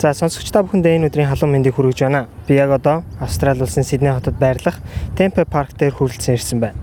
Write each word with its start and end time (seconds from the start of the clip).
За 0.00 0.14
сонсогч 0.16 0.48
та 0.48 0.64
бүхэндээ 0.64 0.96
энэ 0.96 1.12
өдрийн 1.12 1.28
халуун 1.28 1.60
мэндийг 1.60 1.76
хүргэж 1.76 2.08
байна. 2.08 2.24
Би 2.48 2.56
яг 2.56 2.72
одоо 2.72 3.04
Австрали 3.20 3.60
улсын 3.60 3.84
Сидней 3.84 4.08
хотод 4.08 4.40
байрлах 4.40 4.80
Tempe 5.12 5.44
Park 5.44 5.76
дээр 5.76 5.92
хүрэлцэн 5.92 6.40
ирсэн 6.40 6.56
байна. 6.56 6.80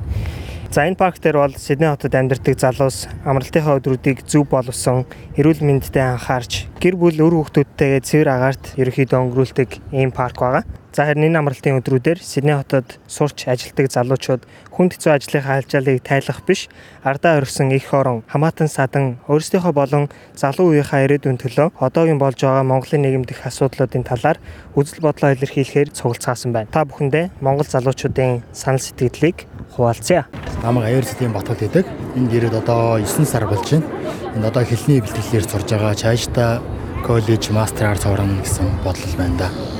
За 0.70 0.86
энэ 0.86 1.02
парк 1.02 1.18
дээр 1.18 1.42
бол 1.42 1.58
Сидней 1.58 1.90
хотод 1.90 2.14
амьдардаг 2.14 2.54
залуус 2.62 3.10
амралтынхаа 3.26 3.82
өдрүүдийг 3.82 4.22
зөв 4.22 4.46
боловсон, 4.46 5.10
эрүүл 5.34 5.66
мэндэд 5.66 5.98
анхаарч, 5.98 6.70
гэр 6.78 6.94
бүл 6.94 7.18
өр 7.18 7.42
хүүхдүүдтэйгээ 7.42 8.06
цэвэр 8.06 8.30
агаарт 8.30 8.78
ерөөхдөө 8.78 9.18
өнгөрүүлдэг 9.18 9.70
ийм 9.98 10.14
парк 10.14 10.38
байгаа. 10.38 10.62
За 10.94 11.06
харин 11.06 11.30
энэ 11.30 11.40
амралтын 11.40 11.78
өдрүүдээр 11.84 12.20
Сидней 12.24 12.58
хотод 12.58 12.98
сурч 13.06 13.46
ажилтдаг 13.46 13.92
залуучууд 13.92 14.48
хүнд 14.74 14.98
хэцүү 14.98 15.12
ажлынхаа 15.14 15.62
альчаалыг 15.62 16.02
тайлах 16.02 16.42
биш, 16.48 16.70
ардаа 17.04 17.38
оргисон 17.38 17.70
их 17.76 17.94
орон, 17.94 18.24
хамаатан 18.26 18.72
садан 18.72 19.22
өөрсдийнхөө 19.30 19.74
болон 19.74 20.10
залуу 20.34 20.74
үеийнхаа 20.74 21.06
ирээдүйн 21.06 21.38
төлөө 21.38 21.78
одоогийн 21.78 22.18
болж 22.18 22.42
байгаа 22.42 22.66
Монголын 22.66 23.04
нийгэм 23.04 23.26
дэх 23.30 23.46
асуудлуудын 23.46 24.08
талаар 24.08 24.42
үзэл 24.74 25.06
бодлоо 25.06 25.36
илэрхийлэхээр 25.38 25.94
цуглацгаасан 25.94 26.54
байна. 26.56 26.72
Та 26.74 26.86
бүхэндээ 26.86 27.42
Монгол 27.46 27.68
залуучуудын 27.68 28.42
санал 28.54 28.82
сэтгэлдлийг 28.82 29.46
хуваалцъя. 29.78 30.26
Намайг 30.64 30.90
Аяр 30.90 31.06
цэдийн 31.06 31.34
Батгал 31.34 31.62
гэдэг. 31.62 31.86
Энд 32.18 32.34
ирээд 32.34 32.58
одоо 32.58 32.98
9 32.98 33.26
сар 33.26 33.46
болж 33.46 33.70
байна. 33.70 33.86
Энд 34.34 34.46
одоо 34.50 34.64
хэлний 34.66 35.02
бэлтгэлээр 35.02 35.46
сурж 35.46 35.70
байгаа 35.70 35.94
цаашдаа 35.94 36.62
коллеж 37.06 37.50
мастераар 37.54 37.98
сурна 38.02 38.42
гэсэн 38.42 38.66
бодлол 38.84 39.16
байна 39.18 39.38
да. 39.38 39.77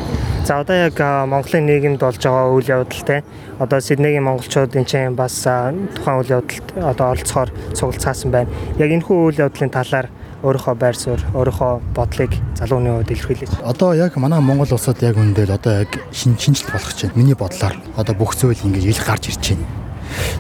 За 0.48 0.62
одоо 0.62 0.78
яг 0.88 0.96
Монголын 1.28 1.68
нийгэмд 1.68 2.00
болж 2.00 2.24
байгаа 2.24 2.56
үйл 2.56 2.72
явдалтай 2.72 3.20
одоо 3.60 3.84
Сиднейгийн 3.84 4.24
монголчууд 4.24 4.80
энэ 4.80 4.88
чинь 4.88 5.12
бас 5.12 5.44
тухайн 5.44 6.24
үйл 6.24 6.40
явдалд 6.40 6.68
одоо 6.72 7.12
оролцохоор 7.12 7.52
цуглацгаасан 7.76 8.32
байна. 8.32 8.48
Яг 8.80 8.88
энэ 8.88 9.04
хүү 9.04 9.18
үйл 9.28 9.44
явдлын 9.44 9.76
талаар 9.76 10.08
өөрийнхөө 10.48 10.76
байр 10.80 10.96
суурь, 10.96 11.28
өөрийнхөө 11.36 11.74
бодлыг 11.92 12.32
залууны 12.64 12.96
хувьд 12.96 13.12
илэрхийлж. 13.12 13.60
Одоо 13.60 13.92
яг 13.92 14.16
манай 14.16 14.40
Монгол 14.40 14.72
улсад 14.72 15.04
яг 15.04 15.20
үндэл 15.20 15.52
одоо 15.52 15.84
яг 15.84 15.92
шин 16.16 16.40
шинжилт 16.40 16.72
болох 16.72 16.96
гэж 16.96 17.12
байна. 17.12 17.20
Миний 17.20 17.36
бодлоор 17.36 17.76
одоо 18.00 18.16
бүх 18.16 18.32
зүйл 18.40 18.56
ингэж 18.56 18.88
ил 18.88 19.04
гарч 19.04 19.28
ирж 19.28 19.52
байна 19.52 19.77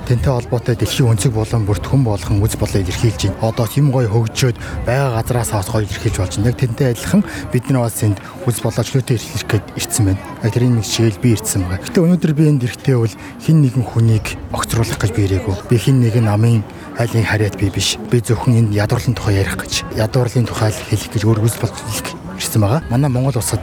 Тэнтэй 0.07 0.31
холбоотой 0.31 0.75
дэлхийн 0.75 1.11
өнцөг 1.11 1.33
болон 1.35 1.65
бүртгүн 1.67 2.03
болгон 2.07 2.39
үз 2.39 2.55
болоо 2.55 2.79
илэрхийлж 2.79 3.27
байна. 3.27 3.41
Одоо 3.43 3.67
тэм 3.67 3.91
гоё 3.91 4.07
хөгжөөд 4.07 4.57
байгаа 4.87 5.19
газраас 5.19 5.51
хаас 5.51 5.67
гоё 5.67 5.83
илэрхийлж 5.83 6.17
болж 6.17 6.33
байна. 6.37 6.49
Яг 6.51 6.57
тэнтэй 6.57 6.87
адилхан 6.95 7.21
бид 7.51 7.65
нар 7.69 7.83
бас 7.85 7.99
энд 8.03 8.17
үз 8.47 8.57
болоочлоотой 8.63 9.15
илэрхийлэх 9.19 9.51
гээд 9.51 9.65
ирсэн 9.75 10.03
байна. 10.07 10.21
Тэрийн 10.47 10.75
нэг 10.79 10.85
жишээл 10.87 11.19
би 11.19 11.29
ирсэн 11.35 11.61
байгаа. 11.67 11.83
Гэтэ 11.83 11.99
өнөөдөр 12.07 12.33
би 12.33 12.43
энд 12.47 12.63
ирэхдээ 12.63 12.95
бол 12.95 13.15
хин 13.43 13.57
нэгэн 13.61 13.83
хүнийг 13.83 14.25
огцруулах 14.55 14.99
гэж 15.01 15.11
би 15.11 15.21
ирээгүй. 15.27 15.55
Би 15.67 15.75
хин 15.75 15.99
нэгэн 15.99 16.25
намын 16.25 16.63
айлын 16.95 17.27
харьяат 17.27 17.59
би 17.59 17.67
биш. 17.67 17.99
Би 18.07 18.23
зөвхөн 18.23 18.57
энд 18.63 18.71
ядуурлын 18.71 19.13
тухай 19.13 19.43
ярих 19.43 19.59
гэж, 19.59 19.83
ядуурлын 19.99 20.47
тухай 20.47 20.71
хэлэх 20.71 21.11
гэж 21.13 21.23
үз 21.27 21.59
боловсрол 21.59 22.17
ирсэн 22.39 22.61
байгаа. 22.61 22.81
Манай 22.89 23.11
Монгол 23.11 23.37
улсад 23.37 23.61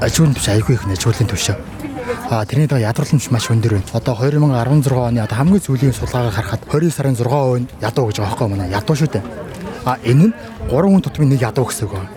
ажуун 0.00 0.34
төвш 0.34 0.48
айгүй 0.48 0.74
их 0.74 0.86
ажуулын 0.86 1.28
төвшөө 1.28 1.77
тэрний 2.48 2.66
дага 2.66 2.80
ядуурламж 2.88 3.30
маш 3.30 3.50
өндөр 3.52 3.74
байна. 3.76 3.92
Одоо 3.92 4.14
2016 4.16 4.92
оны 4.92 5.20
одоо 5.20 5.36
хамгийн 5.36 5.60
сүүлийн 5.60 5.92
сулгаагаар 5.92 6.32
харахад 6.32 6.62
20 6.72 6.90
сарын 6.90 7.16
6% 7.16 7.60
нь 7.60 7.68
ядуу 7.84 8.08
гэж 8.08 8.16
байгаа 8.16 8.32
байхгүй 8.32 8.48
манай 8.48 8.70
ядуу 8.72 8.96
шүү 8.96 9.10
дээ. 9.12 9.24
А 9.84 9.98
энэ 10.04 10.24
нь 10.28 10.34
3 10.72 10.88
хүн 10.88 11.02
тутмын 11.04 11.28
нэг 11.28 11.42
ядуу 11.42 11.64
гэсэн 11.68 11.84
үг 11.84 11.92
байна. 11.92 12.10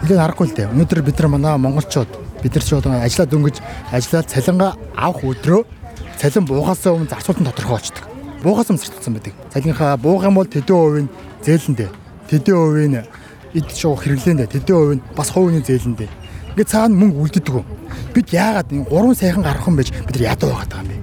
Тэгээд 0.00 0.20
харахгүй 0.24 0.46
л 0.48 0.56
дээ. 0.56 0.70
Өнөөдөр 0.72 1.00
бид 1.04 1.18
нар 1.20 1.28
манай 1.28 1.56
монголчууд 1.58 2.10
бид 2.40 2.54
нар 2.54 2.64
ч 2.64 2.70
одоо 2.72 2.92
ажиллаад 2.96 3.30
дөнгөж 3.30 3.56
ажиллаад 3.92 4.30
цалингаа 4.32 4.72
авах 4.96 5.24
өдрөө 5.28 5.60
цалин 6.16 6.44
буугасаа 6.48 6.96
өмнө 6.96 7.12
зарцуултан 7.12 7.44
тодорхой 7.44 7.76
очдог. 7.76 8.04
Буугаас 8.40 8.72
өмнө 8.72 8.80
зарцуулсан 8.80 9.14
байдаг. 9.20 9.34
Цалинхаа 9.52 9.96
буух 10.00 10.24
юм 10.24 10.34
бол 10.40 10.48
тэдэн 10.48 10.76
хувийн 10.76 11.08
зээлэндээ. 11.44 11.90
Тэдэн 12.28 12.56
хувийн 12.56 12.94
эд 13.52 13.68
шоу 13.76 13.96
хэрэглээндээ. 14.00 14.48
Тэдэн 14.48 14.76
хувийн 14.76 15.00
бас 15.12 15.28
хувийн 15.28 15.64
зээлэндээ. 15.64 16.08
Ингээ 16.56 16.68
цаана 16.68 16.96
мөнгө 16.96 17.20
үлддэг 17.20 17.54
үү? 17.56 17.79
Бид 18.14 18.28
яагаад 18.34 18.72
энэ 18.72 18.88
гурван 18.90 19.14
сайхан 19.14 19.42
гарах 19.42 19.66
юм 19.68 19.76
байж 19.76 19.90
бид 19.94 20.10
нар 20.10 20.34
ядуу 20.34 20.50
байгаа 20.50 20.82
юм 20.82 20.88
бэ? 20.90 20.96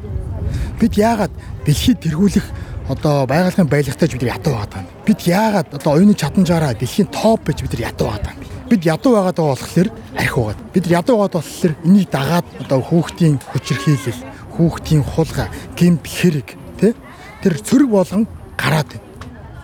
Бид 0.79 0.93
яагаад 0.99 1.33
дэлхийд 1.65 1.99
тэргүүлэх 2.03 2.47
одоо 2.91 3.25
байгальгын 3.27 3.67
байлгатай 3.71 4.07
бид 4.11 4.21
нар 4.23 4.35
ядуу 4.35 4.53
байгаа 4.59 4.81
юм. 4.83 4.91
Бид 5.07 5.19
яагаад 5.23 5.67
одоо 5.71 5.91
оюуны 5.95 6.15
чадамжаараа 6.19 6.73
дэлхийн 6.75 7.07
топ 7.07 7.47
байж 7.47 7.63
бид 7.63 7.73
нар 7.73 7.91
ядуу 7.91 8.07
байгаа 8.11 8.33
юм. 8.35 8.43
Бид 8.67 8.81
ядуу 8.83 9.11
байгаа 9.15 9.35
болохоор 9.39 9.87
арх 10.19 10.35
байгаа. 10.35 10.55
Бид 10.73 10.85
ядуу 10.87 11.15
байгаа 11.15 11.39
болохоор 11.39 11.73
энийг 11.87 12.09
дагаад 12.11 12.47
одоо 12.59 12.79
хүүхдийн 12.83 13.35
хүчирхийлэл, 13.39 14.21
хүүхдийн 14.55 15.03
хулгай, 15.03 15.47
гэмт 15.79 16.03
хэрэг 16.03 16.47
тий 16.79 16.93
тэр 17.39 17.53
цөрөг 17.55 17.89
болгон 17.89 18.27
гараад 18.59 18.87
байна. 18.91 19.07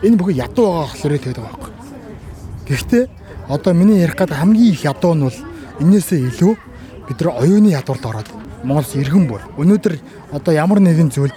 Энэ 0.03 0.15
бүхэн 0.15 0.39
ядуу 0.47 0.65
байгаа 0.71 0.87
болохоор 0.87 1.13
тэгээд 1.19 1.39
байгаа 1.43 1.51
байхгүй. 1.51 1.71
Гэхдээ 2.71 3.03
одоо 3.51 3.73
миний 3.75 3.99
ярих 3.99 4.15
гэдэг 4.15 4.39
хамгийн 4.39 4.71
их 4.71 4.83
ядуу 4.87 5.13
нь 5.15 5.25
бол 5.27 5.39
энээсээ 5.83 6.19
илүү 6.31 6.53
бид 7.07 7.21
нар 7.21 7.35
оюуны 7.41 7.73
ядуурд 7.73 8.05
ороод 8.05 8.29
Монголс 8.63 8.95
иргэн 8.95 9.27
бүр. 9.27 9.43
Өнөөдөр 9.59 9.97
одоо 10.31 10.53
ямар 10.53 10.79
нэгэн 10.79 11.11
зүйл 11.11 11.33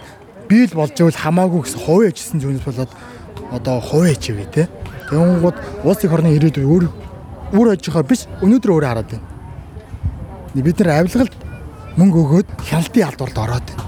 бий 0.49 0.67
л 0.67 0.79
болж 0.79 0.95
ивэл 0.95 1.19
хамаагүй 1.19 1.67
гэсэн 1.67 1.83
хувийн 1.83 2.13
ажилласан 2.15 2.41
зүйлс 2.41 2.63
болоод 2.63 2.93
одоо 3.51 3.81
хувийн 3.83 4.15
ачивэ 4.15 4.47
те. 4.55 4.69
Тэгэнгүүт 5.11 5.57
улс 5.83 6.05
их 6.07 6.13
орны 6.15 6.39
ирээдүй 6.39 6.63
өөр 6.63 6.85
өөр 7.51 7.75
ажихаар 7.75 8.07
биш 8.07 8.31
өнөөдөр 8.43 8.71
өөрөө 8.71 8.89
хараад 8.91 9.11
байна. 9.11 9.27
Бид 10.55 10.79
нар 10.79 11.03
авилгалд 11.03 11.35
мөнгө 11.99 12.19
өгөөд 12.23 12.49
хяналтын 12.63 13.03
ядуурд 13.03 13.39
ороод 13.39 13.67
байна. 13.75 13.85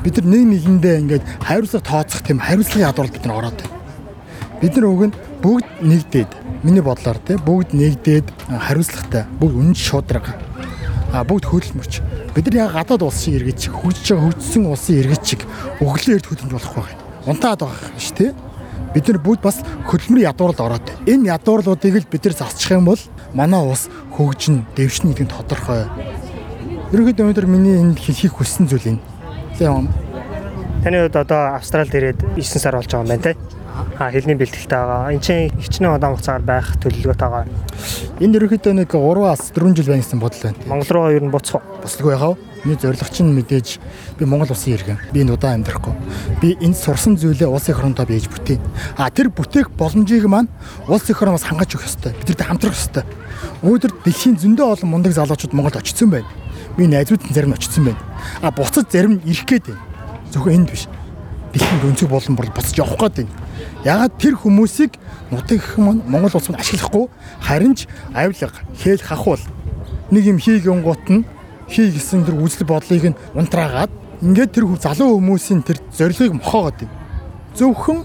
Бид 0.00 0.16
нар 0.16 0.26
нэг 0.32 0.44
нэгэндээ 0.48 0.96
ингээд 1.04 1.24
хариуцлага 1.44 1.84
тооцох 1.84 2.24
тийм 2.24 2.40
хариуцлагын 2.40 2.88
ядуурд 2.88 3.12
бид 3.12 3.24
нар 3.28 3.36
ороод 3.36 3.60
байна. 3.60 3.76
Бид 4.60 4.72
нар 4.76 4.88
нь 5.12 5.16
бүгд 5.44 5.68
нэгдээд 5.84 6.30
миний 6.64 6.80
бодлоор 6.80 7.20
те 7.20 7.36
бүгд 7.36 7.76
нэгдээд 7.76 8.26
хариуцлагатай 8.48 9.28
бүгд 9.40 9.54
үнэн 9.60 9.76
шуудраг 9.76 10.24
а 10.32 10.45
бүгд 11.24 11.48
хөдөлмөрч 11.48 11.94
бид 12.34 12.46
нар 12.50 12.68
яг 12.68 12.72
гадаад 12.76 13.02
улсын 13.06 13.38
иргэд 13.38 13.58
чиг 13.62 13.72
хөгжиж 13.72 14.12
байгаа 14.12 14.26
хөгжсөн 14.28 14.64
улсын 14.68 14.98
иргэд 15.00 15.22
чиг 15.24 15.40
өглөө 15.80 16.16
эрт 16.18 16.26
хөдөлж 16.28 16.52
болох 16.52 16.74
байх. 16.76 16.92
Унтаад 17.24 17.60
байгаа 17.64 17.90
биш 17.96 18.10
те 18.12 18.34
бид 18.92 19.08
нар 19.08 19.18
бүгд 19.24 19.40
бас 19.40 19.62
хөдөлмөрийн 19.88 20.28
ядуурл 20.28 20.60
ороод 20.60 20.86
энэ 21.06 21.30
ядуурлуудыг 21.32 21.94
л 21.96 22.10
бид 22.12 22.24
нар 22.24 22.34
засчих 22.36 22.76
юм 22.76 22.84
бол 22.90 23.00
манай 23.32 23.62
улс 23.62 23.88
хөгжин 24.12 24.66
дэвшин 24.76 25.12
гэдэг 25.14 25.24
нь 25.24 25.32
тодорхой. 25.32 25.88
Ерөнхийдөө 26.92 27.24
өнөөдөр 27.24 27.46
миний 27.46 27.80
энд 27.80 27.98
хэлхийг 28.00 28.36
хүссэн 28.36 28.68
зүйл 28.68 28.96
энэ. 28.96 29.02
Таны 30.86 30.96
хувьд 31.02 31.16
одоо 31.16 31.56
Австралид 31.56 31.94
ирээд 31.94 32.20
9 32.36 32.60
сар 32.62 32.76
болж 32.76 32.86
байгаа 32.86 33.04
юм 33.04 33.10
байна 33.10 33.34
те 33.98 34.10
хэлний 34.10 34.36
бэлтгэлтэй 34.36 34.78
байгаа. 34.78 35.12
Энд 35.12 35.22
чинь 35.24 35.52
хичнээн 35.56 35.96
удаан 35.96 36.16
хугацаагаар 36.16 36.44
байх 36.44 36.66
төлөвлөгөөтэй 36.80 37.28
байгаа. 37.28 37.44
Энд 38.20 38.36
ерөнхийдөө 38.36 38.72
нэг 38.72 38.90
3-аас 38.92 39.52
4 39.52 39.76
жил 39.76 39.88
байна 39.92 40.02
гэсэн 40.02 40.20
бодол 40.20 40.42
байна. 40.42 40.58
Монгол 40.66 40.90
руу 40.92 41.12
ер 41.12 41.24
нь 41.24 41.32
буцах 41.32 41.60
уу? 41.60 41.84
Буцалгүй 41.84 42.12
яхав. 42.16 42.38
Миний 42.64 42.78
зорилго 42.80 43.06
чинь 43.12 43.30
мэдээж 43.36 43.78
би 44.18 44.24
Монгол 44.24 44.50
улсын 44.50 44.74
иргэн. 44.74 44.98
Би 45.12 45.22
энэ 45.22 45.36
удаан 45.36 45.62
амьдрахгүй. 45.62 45.94
Би 46.40 46.56
энд 46.60 46.76
сурсан 46.76 47.14
зүйлээ 47.20 47.46
улсын 47.46 47.76
их 47.76 47.80
орондоо 47.84 48.06
бийж 48.06 48.26
бүтээн. 48.26 48.60
А 48.96 49.10
тэр 49.10 49.28
бүтээх 49.30 49.70
боломжийг 49.70 50.26
маань 50.26 50.48
улсын 50.88 51.14
их 51.14 51.22
ороноос 51.22 51.44
хангаж 51.44 51.76
өгөх 51.76 51.86
ёстой. 51.86 52.12
Бидэрт 52.18 52.42
хамтрах 52.42 52.74
ёстой. 52.74 53.04
Өөдөр 53.62 53.92
дэлхийн 54.02 54.40
зөндөө 54.40 54.66
олон 54.82 54.90
мундаг 54.90 55.12
залуучууд 55.14 55.54
Монголд 55.54 55.78
очсон 55.78 56.10
байна. 56.10 56.26
Би 56.76 56.88
найзууд 56.88 57.22
зарим 57.30 57.52
нь 57.52 57.58
очсон 57.60 57.92
байна. 57.92 58.00
А 58.42 58.50
буцаж 58.50 58.90
зарим 58.90 59.20
нь 59.20 59.24
ирэх 59.28 59.46
гээд 59.46 59.70
байна. 59.70 59.82
Зөвхөн 60.32 60.66
энд 60.66 60.70
биш. 60.72 60.88
Дэлхийн 61.56 61.88
өнцөг 61.88 62.08
болон 62.12 62.36
бол 62.36 62.52
буцаж 62.52 62.76
явах 62.76 63.00
гээд 63.00 63.24
байна 63.24 63.46
Ягаад 63.84 64.18
тэр 64.20 64.34
хүмүүсийг 64.36 64.98
нутаг 65.30 65.62
маань 65.80 66.02
Монгол 66.04 66.36
улс 66.36 66.50
нь 66.52 66.58
ашиглахгүй 66.58 67.08
харин 67.40 67.72
ч 67.78 67.88
авилга, 68.12 68.60
хээл 68.76 69.00
хахуул 69.00 69.40
нэг 70.10 70.24
юм 70.26 70.38
хийгэн 70.42 70.82
гут 70.82 71.06
нь 71.08 71.24
хий 71.70 71.88
гэсэн 71.94 72.26
тэр 72.26 72.36
үзэл 72.36 72.66
бодлыг 72.66 73.14
нь 73.14 73.18
унтраагаад 73.32 73.90
ингээд 74.20 74.52
тэр 74.52 74.64
залуу 74.76 75.16
хүмүүсийн 75.16 75.62
тэр 75.62 75.78
зорилгыг 75.94 76.34
мохоогоод 76.36 76.82
юм. 76.84 76.90
Зөвхөн 77.54 78.04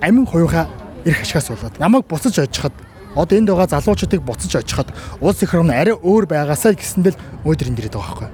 амин 0.00 0.26
хуйгаа 0.26 0.66
эрх 1.04 1.20
ашигаас 1.20 1.52
болоод 1.52 1.78
намайг 1.78 2.08
буцаж 2.08 2.38
очиход 2.38 2.72
одоо 3.14 3.36
энд 3.38 3.48
байгаа 3.52 3.68
залуучуудыг 3.76 4.24
буцаж 4.24 4.56
очиход 4.56 4.88
улс 5.20 5.42
их 5.42 5.54
орн 5.54 5.70
арай 5.70 5.94
өөр 5.94 6.26
байгаасаа 6.26 6.74
гэсэндэл 6.74 7.16
өөдөр 7.44 7.68
энэ 7.68 7.76
дээд 7.76 7.94
байгаа 7.94 8.08
байхгүй. 8.08 8.28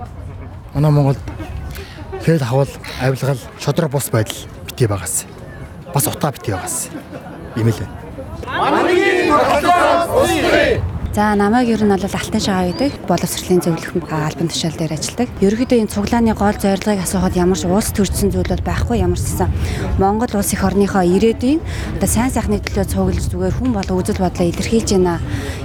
Манай 0.75 0.91
Монгол 0.91 1.19
Тэгэл 2.27 2.43
хавал 2.43 2.67
авилгал 3.01 3.39
шодрог 3.61 3.91
бус 3.93 4.11
байдал 4.11 4.35
битгий 4.67 4.89
байгаас. 4.89 5.27
Бас 5.95 6.09
утаа 6.09 6.33
битгий 6.33 6.55
байгаас. 6.55 6.89
Ийм 7.55 7.69
л 7.69 7.75
байна. 7.79 7.87
За 11.17 11.35
намайг 11.35 11.71
ер 11.71 11.81
нь 11.81 11.89
бол 11.89 11.97
Алтан 11.97 12.41
шагаа 12.45 12.77
гэдэг 12.77 13.09
боловсролын 13.09 13.65
зөвлөх 13.65 14.13
албан 14.13 14.53
тушаал 14.53 14.77
дээр 14.77 15.01
ажилладаг. 15.01 15.33
Ерөнхийдөө 15.41 15.81
энэ 15.81 15.89
цуглааны 15.89 16.37
гол 16.37 16.53
зорилгыг 16.61 17.01
асуухад 17.01 17.33
ямар 17.41 17.57
ч 17.57 17.65
улс 17.65 17.89
төрсэн 17.97 18.37
зүйл 18.37 18.45
бол 18.45 18.61
байхгүй 18.61 19.01
ямар 19.01 19.17
ч 19.17 19.33
гэсэн 19.33 19.49
Монгол 19.97 20.29
улс 20.37 20.53
их 20.53 20.61
орныхоо 20.61 21.09
ирээдүйн 21.09 21.65
одоо 21.97 22.05
сайн 22.13 22.29
сайхны 22.29 22.61
төлөө 22.61 22.85
цуглаж 22.93 23.33
зүгээр 23.33 23.57
хүн 23.57 23.73
болго 23.73 23.97
үзэл 23.97 24.21
бодлоо 24.21 24.45
илэрхийлж 24.45 24.93
байна. 24.93 25.17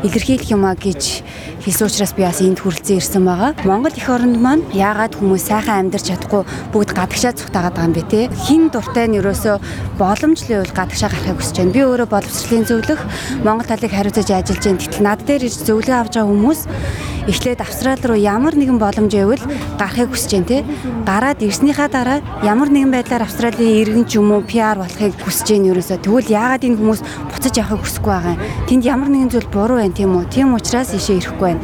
Илэрхийлэх 0.08 0.56
юмаа 0.56 0.72
гэж 0.80 1.20
хэлсэн 1.68 1.88
учраас 1.92 2.14
би 2.16 2.24
бас 2.24 2.40
энд 2.40 2.64
хүрэлцэн 2.64 2.98
ирсэн 3.04 3.24
байгаа. 3.28 3.52
Монгол 3.68 3.92
их 3.92 4.08
оронд 4.08 4.40
маань 4.40 4.64
яагаад 4.72 5.20
хүмүүс 5.20 5.52
сайхан 5.52 5.92
амьдарч 5.92 6.10
чадахгүй 6.10 6.48
бүгд 6.74 6.96
гадагшаа 6.96 7.36
цухтаагаад 7.36 7.76
байгаа 7.76 7.90
юм 7.92 7.96
бэ 8.00 8.04
те? 8.10 8.22
Хин 8.48 8.74
дуртай 8.74 9.06
нь 9.12 9.20
ерөөсөө 9.22 10.00
боломжлын 10.02 10.64
үйл 10.66 10.74
гадагшаа 10.74 11.12
гарахыг 11.14 11.38
хүсэж 11.38 11.56
байна. 11.62 11.76
Би 11.76 11.82
өөрөө 11.86 12.08
боловсролын 12.10 12.66
зөвлөх 12.66 13.02
Монгол 13.46 13.68
талыг 13.70 13.94
хариуцаж 13.94 14.26
ажиллаж 14.32 14.64
байна. 14.66 14.82
Гэтэл 14.82 15.06
над 15.06 15.22
дээр 15.22 15.41
ирж 15.46 15.58
зөвлөгөө 15.68 15.98
авч 15.98 16.14
байгаа 16.16 16.32
хүмүүс 16.32 16.60
эхлээд 17.28 17.62
Австрали 17.62 18.02
руу 18.02 18.18
ямар 18.18 18.58
нэгэн 18.58 18.82
боломж 18.82 19.14
байвал 19.14 19.44
гарахыг 19.78 20.10
хүсэж 20.10 20.32
байна 20.34 20.50
те. 20.50 20.66
Гараад 21.06 21.40
ирснийхаа 21.46 21.90
дараа 21.90 22.20
ямар 22.42 22.74
нэгэн 22.74 22.90
байдлаар 22.90 23.30
Австралийн 23.30 23.78
иргэн 23.86 24.06
ч 24.10 24.18
юм 24.18 24.34
уу 24.34 24.42
PR 24.42 24.82
болохыг 24.82 25.14
хүсэж 25.22 25.48
байна 25.54 25.70
ерөөсөө. 25.78 26.02
Тэгвэл 26.02 26.34
яагаад 26.34 26.66
энэ 26.66 26.78
хүмүүс 26.82 27.02
буцаж 27.30 27.54
явахыг 27.62 27.82
хүсэхгүй 27.86 28.14
байгаа 28.14 28.34
юм? 28.34 28.42
Тэнд 28.66 28.84
ямар 28.90 29.10
нэгэн 29.14 29.30
зүйл 29.30 29.50
буруу 29.54 29.78
байна 29.78 29.94
тийм 29.94 30.18
үү? 30.18 30.26
Тийм 30.34 30.50
учраас 30.58 30.90
ишээ 30.98 31.22
ирэхгүй 31.22 31.46
байна. 31.46 31.62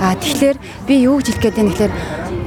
А 0.00 0.16
тэгэхээр 0.16 0.56
би 0.88 0.94
юу 1.04 1.20
гэж 1.20 1.26
хэлэх 1.36 1.42
гээд 1.44 1.56
байна 1.60 1.72
гэхээр 1.72 1.92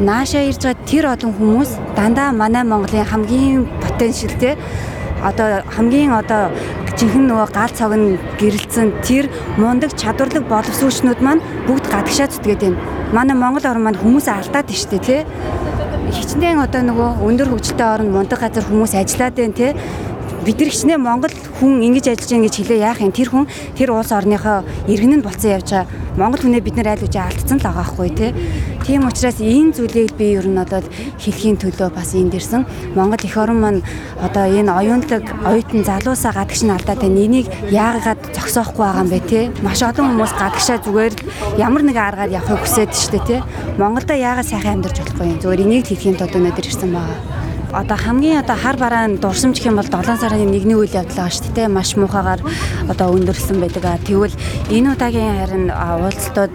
наашаа 0.01 0.44
ирж 0.50 0.62
байгаа 0.65 0.85
тэр 0.89 1.06
олон 1.13 1.33
хүмүүс 1.38 1.69
дандаа 1.94 2.33
манай 2.33 2.63
Монголын 2.65 3.06
хамгийн 3.06 3.69
потенциалтэй 3.81 4.57
одоо 5.21 5.62
хамгийн 5.74 6.13
одоо 6.13 6.53
жинхэнэ 6.98 7.30
нөгөө 7.30 7.50
гал 7.54 7.74
цог 7.78 7.94
нь 7.94 8.18
гэрэлцэн 8.42 9.06
тэр 9.06 9.30
мундаг 9.62 9.94
чадварлаг 9.94 10.50
боловсруучнууд 10.50 11.22
маань 11.22 11.46
бүгд 11.70 11.86
гадагшаа 11.94 12.28
зүтгээд 12.34 12.62
байна. 12.66 12.82
Манай 13.14 13.38
Монгол 13.38 13.70
орн 13.70 13.86
маань 13.86 14.02
хүмүүсээ 14.02 14.34
алдаад 14.34 14.74
штэ 14.74 14.98
тий. 15.06 15.22
Хичнээн 16.10 16.58
одоо 16.58 16.82
нөгөө 16.82 17.10
өндөр 17.22 17.54
хөгжилтэй 17.54 17.86
орн 17.86 18.10
мундаг 18.10 18.42
газар 18.42 18.66
хүмүүс 18.66 18.98
ажиллаад 18.98 19.36
байна 19.38 19.54
тий 19.54 19.72
бид 20.48 20.58
нар 20.64 20.72
хичнээн 20.72 21.04
Монгол 21.04 21.36
хүн 21.60 21.84
ингэж 21.84 22.16
ажиллаж 22.16 22.32
байгаа 22.32 22.46
гэж 22.48 22.56
хэлээ 22.56 22.86
яах 22.88 23.04
юм 23.04 23.12
тэр 23.12 23.30
хүн 23.30 23.46
тэр 23.76 23.92
улс 23.92 24.16
орныхоо 24.16 24.64
иргэн 24.88 25.20
нь 25.20 25.26
болцсон 25.28 25.52
явж 25.60 25.70
байгаа 25.76 25.92
Монгол 26.16 26.42
хүнээ 26.48 26.64
бид 26.64 26.76
нар 26.80 26.96
айл 26.96 27.04
үжи 27.04 27.20
алдсан 27.20 27.60
л 27.60 27.68
байгаа 27.68 27.86
хгүй 27.92 28.10
тий 28.16 28.32
Тийм 28.88 29.04
учраас 29.04 29.44
энэ 29.44 29.76
зүйлийг 29.76 30.16
би 30.16 30.40
ер 30.40 30.48
нь 30.48 30.56
одоо 30.56 30.80
хэлхийн 31.20 31.60
төлөө 31.60 31.92
бас 31.92 32.16
энд 32.16 32.40
ирсэн. 32.40 32.64
Монгол 32.96 33.20
эх 33.20 33.36
орон 33.36 33.60
маань 33.60 33.82
одоо 34.24 34.48
энэ 34.48 34.72
оюунлаг 34.72 35.28
оюутан 35.44 35.84
залуусаа 35.84 36.32
гадагш 36.32 36.64
нь 36.64 36.72
алдаад 36.72 37.04
байна. 37.04 37.20
Энийг 37.20 37.52
яагаад 37.68 38.32
зогсоохгүй 38.32 38.88
байгаа 38.88 39.04
юм 39.04 39.12
бэ 39.12 39.20
те? 39.28 39.52
Маш 39.60 39.84
олон 39.84 40.16
хүмүүс 40.16 40.34
гадагшаа 40.40 40.80
зүгээр 40.88 41.14
ямар 41.60 41.84
нэгэн 41.84 42.08
аргаар 42.08 42.32
явахыг 42.32 42.64
хүсээд 42.64 42.96
штэ 42.96 43.20
те. 43.28 43.44
Монголда 43.76 44.16
яагаад 44.16 44.48
сайхан 44.48 44.80
амьдарч 44.80 45.04
болохгүй 45.04 45.36
юм? 45.36 45.42
Зүгээр 45.44 45.64
энийг 45.68 45.84
хэлхийн 45.92 46.16
тулд 46.16 46.40
өнөөдөр 46.40 46.64
ирсэн 46.72 46.96
байгаа 46.96 47.37
одоо 47.74 47.98
хамгийн 47.98 48.40
одоо 48.40 48.56
хар 48.56 48.78
бараан 48.78 49.18
дурсамж 49.18 49.60
гэх 49.60 49.68
юм 49.68 49.75
бол 49.75 49.86
7 49.86 50.18
сарын 50.18 50.52
1-ний 50.56 50.75
үйл 50.75 50.96
явдал 50.96 51.28
байгаа 51.28 51.36
шүү 51.36 51.52
дээ 51.56 51.68
маш 51.68 51.96
муухагаар 52.00 52.40
одоо 52.88 53.12
өндөрлсөн 53.12 53.60
байдаг. 53.60 54.00
Тэгвэл 54.08 54.36
энэ 54.72 54.96
удаагийн 54.96 55.36
харин 55.36 55.66
уулзалтууд 55.68 56.54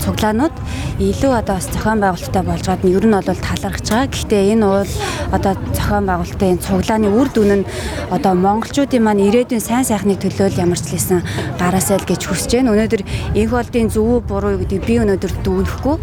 цуглаанууд 0.00 0.54
илүү 0.96 1.32
одоо 1.36 1.58
зохион 1.60 2.00
байгуулалттай 2.00 2.42
болж 2.42 2.64
гад 2.64 2.82
нь 2.84 2.94
ер 2.96 3.04
нь 3.04 3.12
бол 3.12 3.26
талархж 3.28 3.86
байгаа. 3.90 4.08
Гэхдээ 4.08 4.42
энэ 4.56 4.64
уул 4.64 4.92
одоо 5.36 5.52
зохион 5.76 6.04
байгуулалтын 6.08 6.58
цуглааны 6.64 7.08
үр 7.12 7.28
дүн 7.28 7.52
нь 7.60 7.68
одоо 8.08 8.32
монголчуудын 8.32 9.04
маань 9.04 9.28
ирээдүйн 9.28 9.60
сайн 9.60 9.84
сайхныг 9.84 10.24
төлөөл 10.24 10.56
ямар 10.56 10.80
ч 10.80 10.96
лсэн 10.96 11.20
гараасай 11.60 12.00
л 12.00 12.08
гэж 12.08 12.32
хүсэж 12.32 12.64
байна. 12.64 12.72
Өнөөдөр 12.72 13.02
энх 13.36 13.50
болдын 13.52 13.92
зөв 13.92 14.24
буруу 14.24 14.56
гэдэг 14.56 14.80
би 14.88 14.94
өнөөдөр 15.04 15.32
дүүрэхгүй 15.44 15.96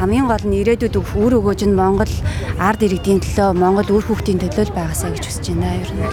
хамгийн 0.00 0.26
гол 0.30 0.44
нь 0.48 0.58
ирээдүйд 0.64 0.96
үр 0.96 1.32
өгөөж 1.42 1.60
нь 1.68 1.76
Монгол 1.76 2.12
ард 2.56 2.80
иргэдийн 2.86 3.20
төлөө 3.20 3.52
Монгол 3.52 3.97
үр 3.98 4.06
хүүхдийн 4.06 4.38
төлөө 4.38 4.70
л 4.70 4.76
байгаасаа 4.78 5.10
гэж 5.10 5.24
хүсэж 5.26 5.46
байна 5.58 5.74
ер 5.74 5.90
нь. 5.90 6.06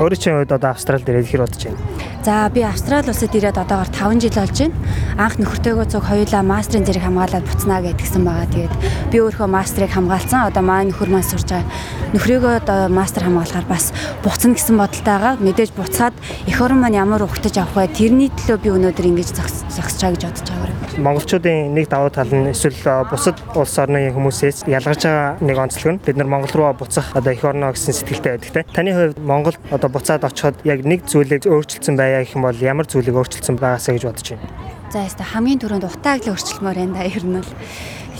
Өөрийн 0.00 0.16
чинь 0.16 0.36
хувьд 0.40 0.56
одоо 0.56 0.72
Австралид 0.72 1.04
ирээд 1.04 1.28
хэр 1.28 1.44
бодож 1.44 1.62
байна? 1.68 1.80
За 2.24 2.48
би 2.48 2.64
Австрали 2.64 3.12
улсад 3.12 3.36
ирээд 3.36 3.60
одоогоор 3.60 3.92
5 3.92 4.24
жил 4.24 4.36
болж 4.40 4.56
байна. 4.56 4.76
Анх 5.20 5.36
нөхөртөөгөө 5.36 5.86
цуг 5.92 6.04
хоёулаа 6.08 6.40
мастрын 6.40 6.88
зэрэг 6.88 7.04
хамгаалаад 7.04 7.44
буцнаа 7.44 7.84
гэдгсэн 7.84 8.24
байгаа. 8.24 8.48
Тэгээд 8.48 8.74
би 9.12 9.16
өөрөө 9.20 9.48
мастрыг 9.52 9.92
хамгаалсан. 9.92 10.48
Одоо 10.48 10.64
маань 10.64 10.88
нөхөр 10.96 11.12
маань 11.12 11.28
сурж 11.28 11.48
байгаа. 11.52 11.68
Нөхрийгөө 12.16 12.52
одоо 12.64 12.88
мастер 12.88 13.28
хамгаалахаар 13.28 13.68
бас 13.68 13.92
буцна 14.24 14.56
гэсэн 14.56 14.80
бодолтой 14.80 15.04
байгаа. 15.04 15.36
Мэдээж 15.44 15.70
буцаад 15.76 16.16
эх 16.48 16.56
орон 16.56 16.80
маань 16.80 16.96
ямар 16.96 17.20
ухтаж 17.20 17.60
авах 17.60 17.84
вэ? 17.84 17.92
Тэрний 17.92 18.32
төлөө 18.32 18.56
би 18.64 18.68
өнөөдөр 18.72 19.04
ингэж 19.12 19.36
зогсчаа 19.76 20.16
гэж 20.16 20.24
бодож 20.24 20.48
байгаа. 20.48 20.79
Монголчуудын 21.00 21.72
нэг 21.72 21.88
давуу 21.88 22.12
тал 22.12 22.28
нь 22.28 22.52
эсвэл 22.52 23.08
бусад 23.08 23.40
улс 23.56 23.74
орны 23.80 24.12
хүмүүсээс 24.12 24.68
ялгарч 24.68 25.08
байгаа 25.08 25.40
нэг 25.40 25.56
онцлог 25.56 25.96
нь 25.96 26.02
бид 26.04 26.16
нар 26.20 26.28
Монгол 26.28 26.52
руу 26.52 26.72
буцах 26.76 27.16
одоо 27.16 27.32
эх 27.32 27.44
орноо 27.44 27.72
гэсэн 27.72 27.96
сэтгэлтэй 27.96 28.36
байдаг 28.36 28.52
те. 28.52 28.68
Таны 28.68 28.92
хувьд 28.92 29.18
Монгол 29.18 29.56
одоо 29.72 29.88
буцаад 29.88 30.28
очиход 30.28 30.60
яг 30.68 30.84
нэг 30.84 31.08
зүйлийг 31.08 31.48
өөрчилсөн 31.48 31.96
бай 31.96 32.12
байя 32.12 32.24
гэх 32.24 32.36
юм 32.36 32.44
бол 32.44 32.60
ямар 32.60 32.84
зүйлийг 32.84 33.16
өөрчилсөн 33.16 33.56
байгаасаа 33.56 33.96
гэж 33.96 34.04
бодож 34.04 34.28
байна. 34.36 34.44
За 34.92 34.98
яста 35.06 35.24
хамгийн 35.24 35.60
түрүүнд 35.64 35.88
утааг 35.88 36.20
л 36.26 36.32
өөрчилмөр 36.36 36.76
байна 36.76 36.94
да 37.00 37.08
ер 37.08 37.24
нь 37.24 37.40
л. 37.40 37.52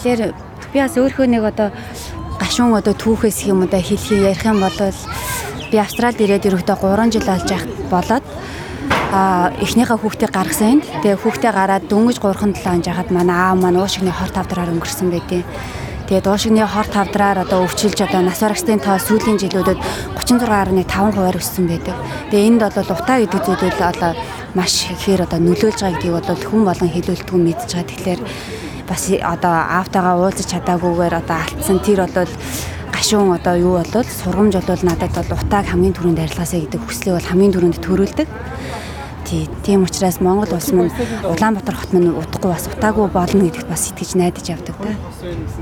Тэгэхээр 0.01 0.21
би 0.73 0.79
бас 0.81 0.95
өөрөө 0.97 1.27
нэг 1.29 1.45
одоо 1.45 1.69
гашуун 2.41 2.79
одоо 2.79 2.95
түүхээс 2.97 3.45
юм 3.51 3.69
да 3.69 3.77
хэлхий 3.77 4.25
ярих 4.25 4.47
юм 4.49 4.65
бол 4.65 4.79
би 5.71 5.77
Австралид 5.77 6.23
ирээд 6.23 6.49
ерөөдөө 6.49 6.77
3 6.81 7.13
жил 7.13 7.27
болж 7.29 7.51
болоод 7.93 8.25
эхнийхээ 9.11 9.99
хүүхдийг 9.99 10.31
гаргасан 10.31 10.79
энд. 10.79 10.85
Тэгээ 11.03 11.19
хүүхдээ 11.19 11.53
гараад 11.53 11.85
дөнгөж 11.91 12.23
3 12.23 12.55
7 12.55 12.71
он 12.71 12.83
жахад 12.87 13.11
манай 13.11 13.35
аав 13.35 13.59
маань 13.59 13.83
уушигны 13.83 14.15
хор 14.15 14.31
тавдраар 14.31 14.71
өнгөрсөн 14.71 15.11
байдیں۔ 15.11 15.43
Тэгээд 16.07 16.27
уушигны 16.31 16.63
хор 16.67 16.87
тавдраар 16.87 17.43
одоо 17.43 17.67
өвчилж 17.67 17.99
одоо 18.07 18.23
нас 18.23 18.39
барагчдын 18.39 18.83
тоо 18.83 18.99
сүүлийн 18.99 19.39
жилүүдэд 19.43 19.79
36.5% 20.15 21.39
өссөн 21.43 21.67
байдаг. 21.67 21.97
Тэгээ 22.31 22.47
энд 22.51 22.63
бол 22.67 22.95
утаа 22.95 23.19
гэдэг 23.19 23.43
зүйлүүд 23.47 23.79
одоо 23.83 24.13
маш 24.55 24.91
ихээр 24.95 25.27
одоо 25.27 25.39
нөлөөлж 25.43 25.79
байгаа 25.83 25.95
гэдгийг 25.99 26.15
бол 26.15 26.47
хүн 26.51 26.63
болон 26.67 26.91
хэлүүлдэг 26.91 27.35
нь 27.35 27.47
мэдж 27.47 27.71
байгаа. 27.71 27.91
Тэгэхээр 27.91 28.21
бас 28.91 29.03
одоо 29.11 29.55
аавтайгаа 29.55 30.15
уулзах 30.19 30.51
чадаагүйгээр 30.51 31.15
одоо 31.19 31.39
алдсан 31.47 31.79
тэр 31.79 32.07
бол 32.07 32.31
гашуун 32.91 33.31
одоо 33.31 33.55
юу 33.55 33.75
болвол 33.79 34.07
сургамж 34.07 34.55
болвол 34.59 34.83
надад 34.83 35.15
бол 35.15 35.39
утааг 35.39 35.67
хамгийн 35.71 35.95
түрүүнд 35.95 36.23
арилгаасаа 36.27 36.59
гэдэг 36.59 36.83
хүслийг 36.83 37.15
бол 37.15 37.31
хамгийн 37.31 37.55
түрүүнд 37.55 37.79
төрүүлдэг. 37.79 38.29
Тий, 39.31 39.47
тийм 39.63 39.85
учраас 39.87 40.19
Монгол 40.19 40.51
улс 40.51 40.73
маань 40.75 40.91
Улаанбаатар 41.23 41.77
хот 41.79 41.93
маань 41.95 42.19
удахгүй 42.19 42.51
бас 42.51 42.67
утаагүй 42.67 43.07
болно 43.15 43.47
гэдэгт 43.47 43.71
бас 43.71 43.87
итгэж 43.95 44.19
найдаж 44.19 44.47
явдаг 44.51 44.75
та. 44.75 44.91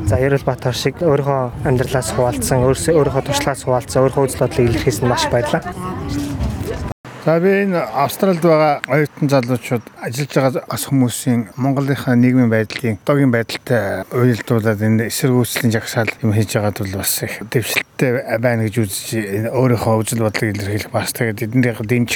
За 0.09 0.17
Ерөлбаатар 0.17 0.73
шиг 0.73 1.05
өөрийнхөө 1.05 1.69
амьдралаас 1.69 2.17
хуваалцсан, 2.17 2.65
өөрийнхөө 2.65 3.29
туршлагаас 3.29 3.69
хуваалцсан, 3.69 4.01
өөрийнхөө 4.09 4.25
үзэл 4.25 4.41
бодлыг 4.41 4.69
илэрхийлсэн 4.73 5.05
маш 5.05 5.29
баярлалаа. 5.29 5.69
За 7.25 7.41
би 7.41 7.51
энэ 7.67 7.83
Австралид 7.83 8.41
байгаа 8.43 8.79
оюутан 8.87 9.29
залуучууд 9.29 9.83
ажиллаж 10.07 10.33
байгаа 10.35 10.63
бас 10.71 10.85
хүмүүсийн 10.87 11.41
Монголынхаа 11.59 12.15
нийгмийн 12.15 12.49
байдлын 12.49 12.97
одоогийн 13.03 13.35
байдалтай 13.35 14.07
уялдуулаад 14.15 14.81
энэ 14.87 15.11
эсэргүүцлийн 15.11 15.75
жагсаал 15.75 16.15
юм 16.23 16.31
хийж 16.33 16.55
байгаад 16.55 16.79
бол 16.79 17.03
бас 17.03 17.19
их 17.27 17.43
дэвшилттэй 17.51 18.39
байна 18.39 18.71
гэж 18.71 18.77
үзэж 18.79 19.51
өөрийнхөө 19.51 19.99
үзэл 19.99 20.23
бодлыг 20.23 20.55
илэрхийлэх 20.55 20.95
бас 20.95 21.11
тэгээд 21.11 21.43
эднийх 21.43 21.83
дэмж 21.83 22.11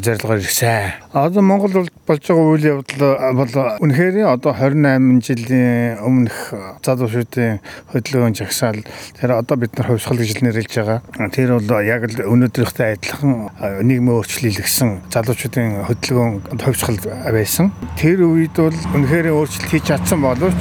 зорилгоор 0.00 0.38
ирсэн. 0.38 1.02
Одоо 1.10 1.42
Монгол 1.42 1.90
болж 2.06 2.22
байгаа 2.22 2.46
үйл 2.54 2.70
явдал 2.78 3.34
бол 3.34 3.54
үнэхээр 3.82 4.22
одоо 4.30 4.54
28 4.54 5.18
жилийн 5.18 5.98
өмнөх 5.98 6.54
залуучуудын 6.86 7.58
хөдөлгөөний 7.90 8.38
жагсаал 8.38 8.80
тэр 9.18 9.34
одоо 9.34 9.56
бид 9.58 9.74
нар 9.74 9.90
хувьсгал 9.90 10.22
гэж 10.22 10.46
нэрлэж 10.46 10.70
байгаа. 10.78 11.02
Тэр 11.34 11.58
бол 11.58 11.82
яг 11.82 12.06
л 12.06 12.22
өнөөдрийнхтэй 12.22 12.94
адилхан 12.94 13.50
нийгмийн 13.82 14.14
өөрчлөлт 14.14 14.43
илгэсэн 14.48 14.90
залуучуудын 15.12 15.84
хөдөлгөөн 15.88 16.58
товчхол 16.60 16.98
байсан. 17.04 17.72
Тэр 17.96 18.24
үед 18.28 18.56
бол 18.56 18.76
үнэхээр 18.94 19.32
өөрчлөлт 19.32 19.70
хийж 19.70 19.84
чадсан 19.88 20.20
боловч 20.24 20.60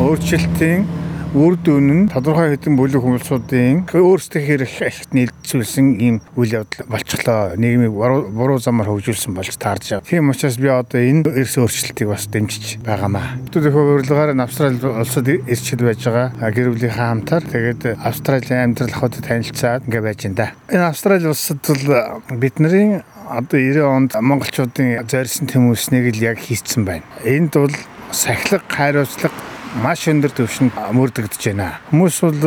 өөрчлөлтийн 0.00 1.03
үр 1.34 1.56
дүн 1.58 2.06
нь 2.06 2.06
тодорхой 2.06 2.54
хэдэн 2.54 2.78
бүлэг 2.78 3.02
хүмүүсийн 3.02 3.90
өөрсдөө 3.90 4.38
хэрэг 4.38 4.70
ихт 4.86 5.10
нийлцүүлсэн 5.18 5.98
ийм 5.98 6.16
үйл 6.38 6.62
явдал 6.62 6.86
болчихлоо. 6.86 7.58
Нийгмийг 7.58 7.90
буруу 7.90 8.62
замаар 8.62 8.94
хөгжүүлсэн 8.94 9.34
болж 9.34 9.58
таарж 9.58 9.98
байгаа. 9.98 10.06
Тийм 10.06 10.30
учраас 10.30 10.54
би 10.62 10.70
одоо 10.70 11.02
энэ 11.02 11.34
эрс 11.34 11.58
өөрчлөлтийг 11.58 12.06
бас 12.06 12.30
дэмжиж 12.30 12.78
байгаамаа. 12.86 13.34
Төдөө 13.50 14.06
урилгаар 14.06 14.30
Австрали 14.38 14.78
улсад 14.78 15.26
ирчил 15.26 15.82
байж 15.82 16.06
байгаа. 16.06 16.54
Гэр 16.54 16.70
бүлийнхаа 16.70 17.10
хамтаар 17.10 17.42
тэгээд 17.50 17.82
Австралийн 17.98 18.62
амьдрал 18.70 18.94
хотод 18.94 19.26
танилцаад 19.26 19.90
ингээ 19.90 20.06
байж 20.06 20.22
энэ. 20.30 20.54
Энэ 20.70 20.86
Австрали 20.86 21.26
улсад 21.26 21.58
бол 21.66 22.22
бидний 22.30 23.02
одоо 23.26 23.58
90 23.58 23.82
онд 23.82 24.10
монголчуудын 24.14 25.02
зорьсон 25.10 25.50
тэмүүснийг 25.50 26.14
л 26.14 26.22
яг 26.22 26.38
хийцэн 26.38 26.86
байна. 26.86 27.02
Энд 27.26 27.58
бол 27.58 27.74
сахилга, 28.14 28.62
хайруулцлага 28.70 29.53
маш 29.82 30.06
өндөр 30.06 30.30
түвшинд 30.30 30.76
мөрдөгдөж 30.94 31.42
байна. 31.50 31.80
Хүмүүс 31.90 32.18
бол 32.22 32.42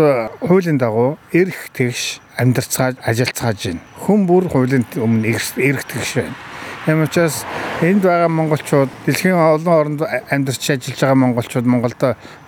хуулийн 0.47 0.79
дагуу 0.79 1.17
эрх 1.35 1.67
тэгш 1.75 2.21
амьдарцгааж 2.39 3.01
ажилцгааж 3.03 3.59
байна. 3.67 3.81
Хүн 4.05 4.23
бүр 4.29 4.47
хуулийн 4.47 4.85
өмнө 4.95 5.35
эрх 5.35 5.83
тэгш 5.91 6.11
байна. 6.23 7.07
Ч 7.11 7.19
бас 7.19 7.43
энд 7.83 8.07
байгаа 8.07 8.31
монголчууд 8.31 8.87
дэлхийн 9.03 9.35
олон 9.35 9.75
оронд 9.75 10.01
амьдарч 10.31 10.71
ажиллаж 10.71 10.99
байгаа 11.03 11.19
монголчууд 11.19 11.67
Монголд 11.67 11.99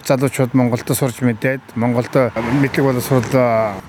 залуучууд 0.06 0.54
Монголд 0.54 0.88
сурж 0.88 1.22
мэдээд 1.22 1.76
Монголд 1.76 2.14
мэдлэг 2.14 2.84
боловсрол 2.84 3.26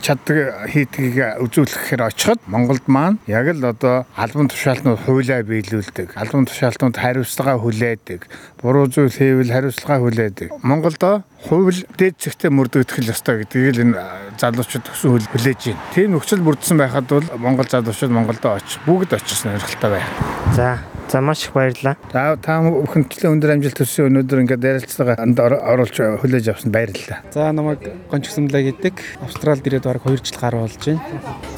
чаддаг 0.01 0.69
хийдгийг 0.71 1.41
үзүүлэхээр 1.43 2.03
очиход 2.09 2.41
Монголд 2.47 2.87
маань 2.87 3.19
яг 3.27 3.51
л 3.53 3.65
одоо 3.65 4.07
албан 4.17 4.49
тушаалтнууд 4.49 5.05
хуулиа 5.07 5.43
биелүүлдэг, 5.43 6.17
албан 6.17 6.47
тушаалтнууд 6.47 6.97
хариуцлага 6.97 7.59
хүлээдэг, 7.61 8.21
буруу 8.63 8.87
зүйл 8.91 9.13
хийвэл 9.13 9.53
хариуцлага 9.53 10.03
хүлээдэг. 10.05 10.49
Монголд 10.63 11.25
хууль 11.49 11.85
дээд 11.97 12.21
зэгтээ 12.21 12.51
мөрдөгдөх 12.53 13.09
ёстой 13.09 13.45
гэдгийг 13.45 13.77
л 13.77 13.83
энэ 13.97 13.97
залуучууд 14.37 14.85
төсөн 14.85 15.25
хүлээж 15.33 15.61
байна. 15.73 15.85
Тийм 15.95 16.13
нөхцөл 16.13 16.45
бүрдсэн 16.45 16.77
байхад 16.77 17.09
бол 17.09 17.25
Монгол 17.41 17.69
залуучууд 17.69 18.13
Монголд 18.13 18.45
очих, 18.45 18.81
бүгд 18.85 19.17
очих 19.17 19.39
сонирхолтой 19.41 19.97
байна. 19.97 20.11
За 20.53 20.79
За 21.11 21.21
маш 21.21 21.43
их 21.43 21.53
баярлалаа. 21.53 21.97
За 22.13 22.37
та 22.39 22.61
бүхэнчлэн 22.63 23.35
өндөр 23.35 23.57
амжилт 23.57 23.81
төссөн 23.83 24.15
өнөөдөр 24.15 24.43
ингээд 24.47 24.63
ярилцлаганд 24.63 25.41
оруулж 25.43 25.99
хүлээж 26.23 26.55
авсанд 26.55 26.71
баярлалаа. 26.71 27.19
За 27.35 27.51
намайг 27.51 27.83
гонч 28.07 28.31
гүсэмлээ 28.31 28.71
гэдэг. 28.71 28.95
Австралид 29.27 29.67
ирээд 29.67 29.91
бараг 29.91 30.07
2 30.07 30.23
жил 30.23 30.39
гаруй 30.39 30.71
болж 30.71 30.79
байна. 30.87 31.03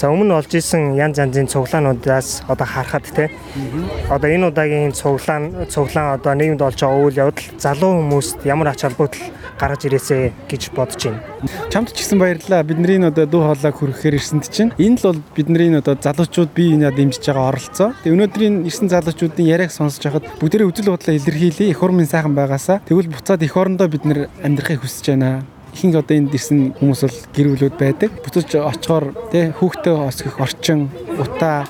За 0.00 0.09
өмнө 0.09 0.40
олж 0.40 0.56
исэн 0.56 0.97
янз 0.97 1.21
янзын 1.21 1.52
цуглаануудаас 1.52 2.49
одоо 2.49 2.64
харахад 2.64 3.04
те. 3.12 3.28
Одоо 4.09 4.32
энэ 4.32 4.49
удаагийн 4.49 4.97
цуглаан 4.97 5.68
цуглаан 5.68 6.16
одоо 6.16 6.32
нийгэмд 6.32 6.64
олж 6.64 6.80
байгаа 6.80 7.04
үйл 7.04 7.21
явдал 7.28 7.52
залуу 7.61 7.92
хүмүүст 8.00 8.49
ямар 8.49 8.73
ач 8.73 8.88
холбогдол 8.88 9.21
гаргаж 9.61 9.82
ирээсэ 9.88 10.32
гэж 10.49 10.62
бодож 10.76 11.00
байна. 11.09 11.21
Чамд 11.73 11.92
ч 11.92 12.04
гэсэн 12.04 12.18
баярлалаа. 12.18 12.62
Бидний 12.62 13.00
одоо 13.02 13.26
дүү 13.26 13.42
хоолойг 13.42 13.76
хүргэхээр 13.76 14.18
ирсэнд 14.18 14.47
чинь 14.49 14.73
энэ 14.78 14.99
л 15.00 15.06
бол 15.12 15.21
бидний 15.37 15.73
одоо 15.76 15.97
залуучууд 15.97 16.50
бие 16.54 16.76
биенээ 16.76 16.92
дэмжиж 16.92 17.25
байгаа 17.28 17.50
оролцоо. 17.52 17.88
Тэгээ 18.02 18.16
өнөөдрийн 18.16 18.56
ирсэн 18.68 18.88
залуучуудын 18.88 19.47
яриаг 19.47 19.73
сонсож 19.73 20.02
хахад 20.02 20.26
бүгдээ 20.40 20.68
үзэл 20.68 20.92
бодлоо 20.92 21.14
илэрхийлээ. 21.16 21.73
Их 21.73 21.82
ормын 21.82 22.06
сайхан 22.06 22.35
байгаасаа. 22.35 22.82
Тэгвэл 22.87 23.12
буцаад 23.12 23.42
их 23.42 23.56
орондоо 23.56 23.88
бид 23.88 24.04
нэр 24.04 24.28
амьдрахыг 24.42 24.82
хүсэж 24.82 25.14
байна 25.14 25.44
ихэнх 25.73 25.97
одоо 25.97 26.16
энд 26.16 26.35
ирсэн 26.37 26.76
хүмүүс 26.76 27.00
бол 27.04 27.18
гэр 27.32 27.49
бүлүүд 27.56 27.76
байдаг. 27.80 28.11
Буцаж 28.21 28.49
очихоор 28.52 29.04
тий 29.32 29.50
хүүхдээ 29.56 29.94
осгох 30.04 30.37
орчин, 30.44 30.92
утаа 31.16 31.64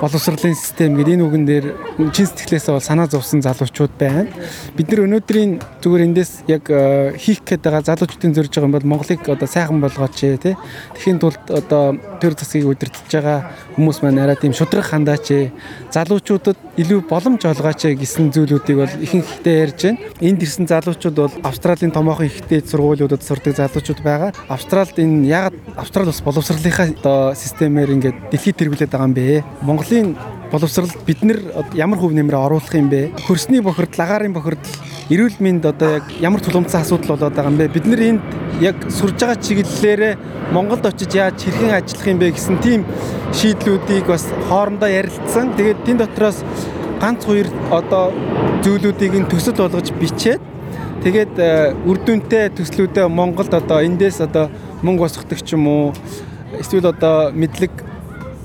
боловсролын 0.00 0.54
систем 0.54 0.96
гэдэг 0.96 1.14
энэ 1.16 1.24
үгэн 1.24 1.44
дээр 1.46 1.66
чин 2.12 2.26
сэтгэлээсээ 2.28 2.72
бол 2.76 2.84
санаа 2.84 3.08
зовсон 3.08 3.40
залуучууд 3.40 3.92
байна. 3.96 4.28
Бид 4.76 4.92
нар 4.92 5.06
өнөөдрийн 5.08 5.58
зүгээр 5.80 6.06
эндээс 6.06 6.32
яг 6.52 6.68
э, 6.68 7.16
хийх 7.16 7.40
гээд 7.44 7.64
байгаа 7.64 7.82
залуучуудын 7.88 8.36
зорж 8.36 8.52
байгаа 8.52 8.68
юм 8.68 8.76
бол 8.76 8.90
Монголыг 8.92 9.24
одоо 9.24 9.48
сайхан 9.48 9.80
болгооч 9.80 10.16
тий. 10.20 10.56
Тэхийн 10.96 11.18
тулд 11.18 11.40
одоо 11.48 11.96
төр 12.20 12.36
засгийг 12.36 12.68
удирдах 12.68 13.08
байгаа 13.08 13.38
хүмүүс 13.76 14.02
маань 14.04 14.20
арай 14.20 14.36
тийм 14.36 14.52
шудраг 14.52 14.84
хандаач 14.84 15.52
залуучуудад 15.92 16.58
илүү 16.76 17.00
боломж 17.08 17.48
олгооч 17.48 17.88
гэсэн 17.96 18.32
зүйлүүдийг 18.36 18.76
бол 18.76 18.94
ихэнхдээ 19.00 19.56
ярьж 19.64 19.80
байна. 19.88 19.98
Энд 20.20 20.44
ирсэн 20.44 20.68
залуучууд 20.68 21.16
бол 21.16 21.34
Австралийн 21.40 21.92
томоохон 21.92 22.28
ихтэй 22.28 22.60
сургуулиудад 22.60 23.24
сурдаг 23.24 23.56
залуучууд 23.56 24.00
байгаа. 24.04 24.30
Австралид 24.48 24.98
энэ 25.00 25.24
яг 25.28 25.52
Австрали 25.76 26.12
бас 26.12 26.20
боловсролынхаа 26.20 26.92
одоо 26.92 27.34
системээр 27.34 27.90
ингээд 27.96 28.16
дэлхийд 28.32 28.56
тэргүүлээд 28.60 28.92
байгаа 28.92 29.08
юм 29.08 29.16
бэ. 29.16 29.44
Монголын 29.86 30.16
боловсрал 30.50 30.88
бид 31.06 31.22
нар 31.22 31.38
ямар 31.74 31.98
хөв 31.98 32.10
нэмрээ 32.10 32.38
оруулах 32.38 32.74
юм 32.74 32.88
бэ? 32.90 33.12
Хөрсний 33.26 33.60
бохирдол, 33.62 34.02
агаарын 34.02 34.32
бохирдол, 34.34 34.74
эрүүл 35.10 35.38
мэнд 35.38 35.66
одоо 35.66 36.02
яг 36.02 36.10
ямар 36.18 36.40
тулгымцсан 36.42 36.82
асуудал 36.82 37.14
болоод 37.14 37.34
байгаа 37.34 37.50
юм 37.52 37.58
бэ? 37.58 37.68
Бид 37.70 37.86
нар 37.86 38.02
энд 38.02 38.22
яг 38.60 38.74
сурж 38.90 39.14
байгаа 39.14 39.38
чиглэлээрээ 39.38 40.18
Монголд 40.50 40.86
очиж 40.86 41.14
яаж 41.14 41.38
хэрхэн 41.38 41.70
ажиллах 41.70 42.06
юм 42.06 42.18
бэ 42.18 42.30
гэсэн 42.34 42.58
тийм 42.58 42.82
шийдлүүдийг 43.30 44.06
бас 44.10 44.26
хоорондоо 44.48 44.90
ярилцсан. 44.90 45.54
Тэгээд 45.54 45.84
тэн 45.86 46.02
дотроос 46.02 46.42
ганц 46.98 47.22
хоёр 47.22 47.46
одоо 47.70 48.10
зүйлүүдийг 48.66 49.14
нь 49.22 49.30
төсөл 49.30 49.54
болгож 49.54 49.94
бичээд 49.94 50.42
тэгээд 51.06 51.38
үр 51.86 51.98
дүнтэй 52.02 52.50
төслүүдээ 52.58 53.06
Монголд 53.06 53.54
одоо 53.54 53.86
эндээс 53.86 54.18
одоо 54.18 54.50
мөнгө 54.82 55.06
босгодог 55.06 55.38
ч 55.46 55.54
юм 55.54 55.70
уу 55.70 55.94
эсвэл 56.58 56.90
одоо 56.90 57.30
мэдлэг 57.30 57.70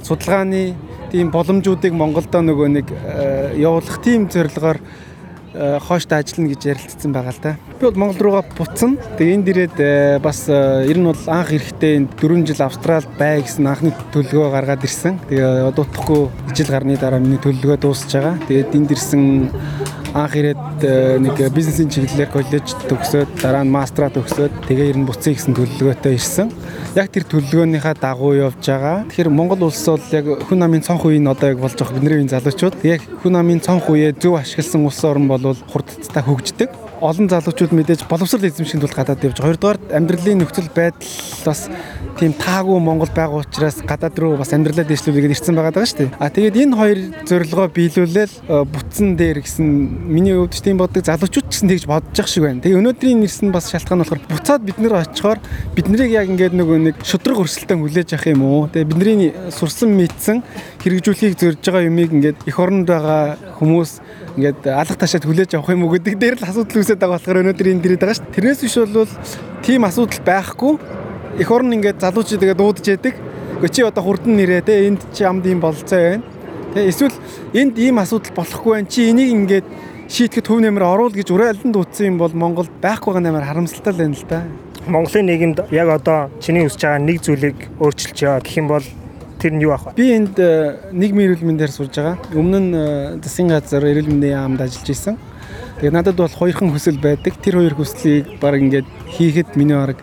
судалгааны 0.05 0.90
тийм 1.11 1.31
боломжуудыг 1.31 1.93
Монголдо 1.93 2.39
нөгөө 2.39 2.67
нэг 2.71 2.87
э, 2.91 3.59
явуулах 3.59 3.99
тийм 3.99 4.29
зорилгоор 4.31 4.79
э, 4.79 5.79
хооштой 5.83 6.23
ажиллана 6.23 6.53
гэж 6.55 6.61
ярилцсан 6.71 7.11
байгаа 7.11 7.35
л 7.35 7.41
да. 7.43 7.55
Би 7.79 7.85
бол 7.85 7.99
Монгол 7.99 8.23
руугаа 8.23 8.45
буцсан. 8.55 8.95
Тэгээ 9.19 9.35
энд 9.35 9.47
ирээд 9.51 9.77
э, 9.77 10.19
бас 10.23 10.47
ер 10.47 10.97
нь 10.97 11.03
бол 11.03 11.23
анх 11.27 11.51
эрэхтэй 11.51 11.99
энд 11.99 12.15
4 12.15 12.47
жил 12.47 12.63
Австралид 12.63 13.11
бай 13.19 13.43
гэсэн 13.43 13.67
анхны 13.67 13.91
төлөвлөгөө 14.15 14.51
гаргаад 14.55 14.87
ирсэн. 14.87 15.19
Тэгээ 15.27 15.67
удахгүй 15.67 16.31
жил 16.55 16.69
гарны 16.71 16.95
дараа 16.95 17.19
миний 17.19 17.43
төлөвлөгөө 17.43 17.77
дуусж 17.83 18.07
байгаа. 18.15 18.39
Тэгээд 18.47 18.75
энд 18.79 18.91
ирсэн 18.95 19.51
анх 20.13 20.35
ирээд 20.35 20.83
нэг 21.23 21.39
бизнесийн 21.55 21.87
чиглэлээр 21.87 22.31
коллеж 22.35 22.75
төгсөөд 22.91 23.39
дараа 23.39 23.63
нь 23.63 23.71
мастера 23.71 24.11
төгсөөд 24.11 24.67
тэгээ 24.67 24.91
ер 24.91 24.97
нь 24.99 25.07
буцъя 25.07 25.31
гэсэн 25.31 25.55
төлөвлөгөөтэй 25.55 26.19
ирсэн. 26.19 26.51
Яг 26.99 27.07
тэр 27.15 27.23
төлөвлөгөөнийхөө 27.31 27.95
дагуу 27.95 28.35
явж 28.35 28.59
байгаа. 28.59 29.07
Тэгэхээр 29.07 29.31
Монгол 29.31 29.71
улс 29.71 29.83
бол 29.87 30.03
яг 30.11 30.25
хүн 30.51 30.59
намын 30.59 30.83
цонх 30.83 31.07
үеийн 31.07 31.31
одоо 31.31 31.55
яг 31.55 31.63
болж 31.63 31.79
байгаа 31.79 31.95
бидний 31.95 32.27
залуучууд 32.27 32.75
яг 32.83 33.01
хүн 33.23 33.39
намын 33.39 33.63
цонх 33.63 33.87
үеэ 33.87 34.11
зөв 34.19 34.35
ашигласан 34.35 34.83
улс 34.83 34.99
орн 35.07 35.31
бол 35.31 35.55
хурдтай 35.71 36.23
хөгждөг 36.27 36.90
олон 37.01 37.27
залуучууд 37.29 37.73
мэдээж 37.73 38.05
боловсрол 38.05 38.45
эзэмшихэд 38.45 38.85
бол 38.85 38.93
гадаад 38.93 39.25
явж 39.25 39.37
байгаа. 39.41 39.49
Хоёрдугаар 39.49 39.79
амьдралын 39.89 40.39
нөхцөл 40.45 40.69
байдал 40.69 41.09
бас 41.45 41.65
тийм 42.21 42.33
таагүй 42.37 42.77
Монгол 42.77 43.09
байгаа 43.09 43.41
учраас 43.41 43.81
гадаад 43.81 44.15
руу 44.21 44.37
бас 44.37 44.53
амьдралаа 44.53 44.85
дэвшлүүлээд 44.85 45.33
ирсэн 45.33 45.57
байгаа 45.57 45.73
даа 45.73 45.89
шүү 45.89 45.97
дээ. 45.97 46.09
А 46.21 46.29
тэгээд 46.29 46.61
энэ 46.61 46.77
хоёр 46.77 46.99
зорилгоо 47.25 47.67
биелүүлэл 47.73 48.29
э, 48.29 48.63
бутсан 48.69 49.17
дээр 49.17 49.41
гэсэн 49.41 49.65
миний 50.05 50.37
хувьд 50.37 50.61
тийм 50.61 50.77
боддог 50.77 51.01
залуучууд 51.01 51.49
ч 51.49 51.65
гэсэн 51.65 51.69
тэгж 51.73 51.85
бодож 51.89 52.13
явах 52.13 52.29
шиг 52.29 52.43
байна. 52.45 52.61
Тэгээд 52.61 52.79
өнөөдрийн 52.85 53.25
ирсэн 53.25 53.49
бас 53.49 53.73
шалтгаан 53.73 54.05
болохоор 54.05 54.21
буцаад 54.29 54.61
бид 54.61 54.77
нэр 54.77 55.01
очихоор 55.01 55.39
бид 55.73 55.87
нарыг 55.89 56.11
яг 56.13 56.29
ингээд 56.29 56.53
нөгөө 56.53 56.77
нэг 56.85 56.95
шудраг 57.01 57.41
өрсөлдөөн 57.41 57.81
хүлээж 57.81 58.09
авах 58.13 58.29
юм 58.29 58.45
уу? 58.45 58.69
Тэгээд 58.69 58.91
бидний 58.93 59.33
сурсан 59.49 59.89
мэдсэн 59.97 60.45
хэрэгжүүлэхийг 60.85 61.33
зорж 61.41 61.61
байгаа 61.65 61.89
юмыг 61.89 62.13
ингээд 62.13 62.37
эх 62.45 62.57
оронд 62.61 62.85
байгаа 62.85 63.41
хүмүүс 63.57 63.91
ингээд 64.37 64.67
алга 64.71 64.95
ташаад 64.95 65.25
хүлээж 65.27 65.55
авах 65.59 65.75
юм 65.75 65.83
уу 65.83 65.95
гэдэг 65.95 66.15
дээр 66.15 66.35
л 66.39 66.47
асуудал 66.47 66.79
үүсэж 66.79 66.95
байгаа 66.95 67.19
болохоор 67.19 67.41
өнөөдөр 67.43 67.67
энэ 67.71 67.83
дэрээд 67.83 68.01
байгаа 68.01 68.17
шүү. 68.17 68.31
Тэрнээс 68.31 68.61
биш 68.63 68.75
бол 68.79 69.11
тийм 69.65 69.81
асуудал 69.83 70.21
байхгүй. 70.23 70.73
Эх 71.41 71.49
орн 71.51 71.75
ингээд 71.75 71.99
залуучууд 71.99 72.39
тэгээд 72.39 72.59
дуудаж 72.59 72.85
яадаг. 72.87 73.15
Гэхдээ 73.59 73.75
чи 73.75 73.81
одоо 73.83 74.03
хурдан 74.03 74.33
нэрээ 74.39 74.61
те 74.63 74.87
энд 74.87 75.01
чи 75.11 75.23
амд 75.27 75.45
ийм 75.45 75.59
болцоо 75.59 75.99
байна. 75.99 76.23
Тэ 76.73 76.87
эсвэл 76.87 77.15
энд 77.51 77.75
ийм 77.75 77.99
асуудал 77.99 78.31
болохгүй 78.39 78.71
байна. 78.71 78.87
Чи 78.87 79.11
энийг 79.11 79.29
ингээд 79.35 79.67
шийтгэхэд 80.07 80.47
төв 80.47 80.59
нэмэр 80.63 80.83
оруул 80.83 81.15
гэж 81.15 81.27
уриалдан 81.31 81.71
дуудсан 81.71 82.15
юм 82.15 82.17
бол 82.19 82.31
Монголд 82.31 82.71
байхгүй 82.79 83.11
байгаа 83.11 83.25
нэмэр 83.27 83.47
харамсалтай 83.47 83.93
л 83.95 83.99
байна 83.99 84.15
л 84.15 84.25
да. 84.27 84.39
Монголын 84.87 85.27
нийгэмд 85.27 85.57
яг 85.71 85.87
одоо 85.87 86.31
чиний 86.39 86.67
үсэж 86.67 86.83
байгаа 86.83 86.99
нэг 86.99 87.17
зүйлийг 87.21 87.57
өөрчилчихё 87.79 88.39
гэх 88.43 88.57
юм 88.59 88.67
бол 88.67 88.83
тэр 89.41 89.57
нь 89.57 89.65
юу 89.65 89.73
ах 89.73 89.89
вэ? 89.89 89.97
Би 89.97 90.13
энд 90.13 90.37
э, 90.37 90.77
нийгмийн 90.93 91.33
эрүүл 91.33 91.49
мэндээр 91.49 91.73
сурж 91.73 91.97
байгаа. 91.97 92.21
Өмнө 92.37 92.59
нь 92.61 92.71
э, 92.77 92.85
засгийн 93.25 93.49
газар 93.49 93.81
эрүүл 93.81 94.13
мэндийн 94.13 94.37
яамд 94.37 94.61
ажиллаж 94.61 94.89
исэн. 94.93 95.17
Тэгээ 95.81 95.97
надад 95.97 96.21
бол 96.21 96.29
хоёрхан 96.29 96.69
хүсэл 96.69 97.01
байдаг. 97.01 97.33
Тэр 97.41 97.57
хоёр 97.57 97.73
хүслийг 97.73 98.37
баг 98.37 98.61
ингээд 98.61 98.85
хийхэд 99.17 99.57
миний 99.57 99.73
бараг 99.73 99.97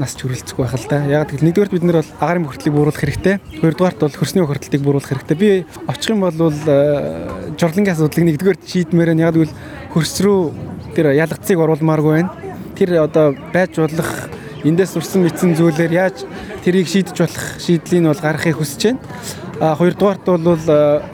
нас 0.00 0.16
ч 0.16 0.24
хүрэлцэхгүй 0.24 0.64
байх 0.64 0.80
л 0.80 0.88
да. 0.88 1.04
Яг 1.04 1.28
тэгэл 1.28 1.44
нэгдүгээр 1.44 1.72
бид 1.76 1.84
нар 1.84 2.00
бол 2.00 2.12
агаарын 2.24 2.44
бохирдлыг 2.48 2.72
бууруулах 2.72 3.02
хэрэгтэй. 3.04 3.36
Хоёрдугаарт 3.60 4.00
бол 4.00 4.16
хөрсний 4.16 4.42
бохирдлыг 4.48 4.80
бууруулах 4.80 5.10
хэрэгтэй. 5.12 5.36
Би 5.36 5.50
очих 5.84 6.16
юм 6.16 6.24
бол 6.24 6.32
э, 6.40 7.52
журлангийн 7.60 7.92
асуудлыг 7.92 8.24
нэгдүгээр 8.32 8.58
шийдмээр 8.64 9.12
нь 9.12 9.20
яг 9.20 9.36
л 9.36 9.52
хөрс 9.92 10.24
рүү 10.24 10.40
тэр 10.96 11.12
ялгцыг 11.12 11.60
оруулмааргүй 11.60 12.12
байна. 12.16 12.32
Тэр 12.80 13.04
одоо 13.04 13.36
байж 13.52 13.76
болох 13.76 14.08
эндээс 14.64 14.96
сурсан 14.96 15.28
мэдсэн 15.28 15.52
зүйлээр 15.60 15.92
яаж 15.92 16.24
тэрийг 16.64 16.88
шийдэж 16.88 17.16
болох 17.16 17.46
шийдлийг 17.58 18.04
бол 18.04 18.20
гаргахыг 18.20 18.56
хүсэж 18.56 18.82
байна. 18.84 19.00
А 19.60 19.76
хоёрдугаарт 19.76 20.24
бол 20.24 20.64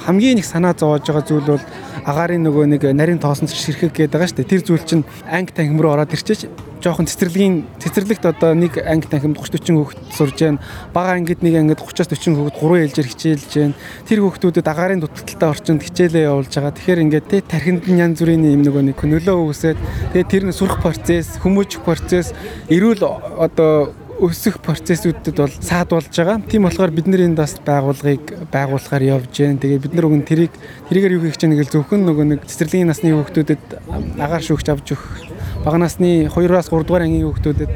хамгийн 0.06 0.38
их 0.38 0.46
санаа 0.46 0.74
зовоож 0.74 1.06
байгаа 1.06 1.26
зүйл 1.26 1.58
бол 1.58 1.64
агаарын 2.06 2.46
нөгөө 2.46 2.64
нэг 2.70 2.82
нарийн 2.94 3.18
тоосонд 3.18 3.50
ширхэг 3.50 3.90
гээд 3.90 4.14
байгаа 4.14 4.30
шүү 4.30 4.38
дээ. 4.38 4.52
Тэр 4.54 4.62
зүйл 4.62 4.84
чинь 4.86 5.04
анги 5.26 5.50
танхим 5.50 5.82
руу 5.82 5.98
ороод 5.98 6.14
ирчихэж 6.14 6.46
жоохон 6.78 7.10
цэцэрлэгийн 7.10 7.66
цэцэрлэгт 7.82 8.24
одоо 8.30 8.54
нэг 8.54 8.78
анги 8.78 9.10
танхимд 9.10 9.34
30 9.34 9.66
40 9.66 9.74
хүүхэд 9.74 10.00
сурж 10.14 10.38
байна. 10.38 10.62
Бага 10.94 11.18
ангид 11.18 11.42
нэг 11.42 11.58
ангид 11.58 11.82
30-40 11.82 12.38
хүүхэд 12.38 12.56
3 12.62 12.82
ээлжээр 12.86 13.10
хичээлж 13.10 13.50
байна. 13.58 13.74
Тэр 14.06 14.20
хүүхдүүдэд 14.22 14.70
агаарын 14.70 15.02
дутагдaltaй 15.02 15.48
орчинд 15.50 15.82
хичээлээ 15.82 16.30
явуулж 16.30 16.52
байгаа. 16.54 16.76
Тэгэхээр 16.78 17.02
ингээд 17.02 17.26
тэ 17.26 17.42
тархинд 17.42 17.90
нь 17.90 17.98
янз 17.98 18.22
бүрийн 18.22 18.46
юм 18.46 18.62
нөгөө 18.62 18.82
нэг 18.94 18.98
нөлөө 19.02 19.36
үүсээд 19.50 19.78
тэгээ 20.14 20.30
тэр 20.30 20.44
нь 20.46 20.54
сурах 20.54 20.78
процесс, 20.78 21.42
хүмүүжих 21.42 21.82
процесс, 21.82 22.30
эрүүл 22.70 23.02
одоо 23.02 23.90
өсөх 24.20 24.60
процессүүдэд 24.64 25.36
бол 25.36 25.52
саад 25.60 25.92
болж 25.92 26.08
байгаа. 26.08 26.40
Тийм 26.48 26.64
болохоор 26.64 26.92
бид 26.94 27.06
нэр 27.08 27.28
энэ 27.28 27.36
бас 27.36 27.56
байгууллагыг 27.60 28.48
байгуулахаар 28.48 29.04
явж 29.04 29.32
байна. 29.36 29.60
Тэгээд 29.60 29.84
бид 29.84 29.94
нар 29.94 30.06
өгөн 30.08 30.24
тэрийг 30.24 30.52
тэрийгээр 30.88 31.16
юу 31.20 31.24
хийх 31.28 31.36
чинь 31.36 31.52
нэг 31.52 31.68
л 31.68 31.72
зөвхөн 31.72 32.06
нөгөө 32.08 32.24
нэг 32.24 32.40
цэцэрлэгийн 32.48 32.88
насны 32.88 33.12
хүүхдүүдэд 33.12 33.62
агаар 34.16 34.44
шүүгч 34.44 34.66
авч 34.72 34.88
өгөх 34.96 35.12
бага 35.64 35.78
насны 35.82 36.30
2-аас 36.32 36.72
3 36.72 36.88
дугаар 36.88 37.04
ангийн 37.04 37.28
хүүхдүүдэд 37.28 37.72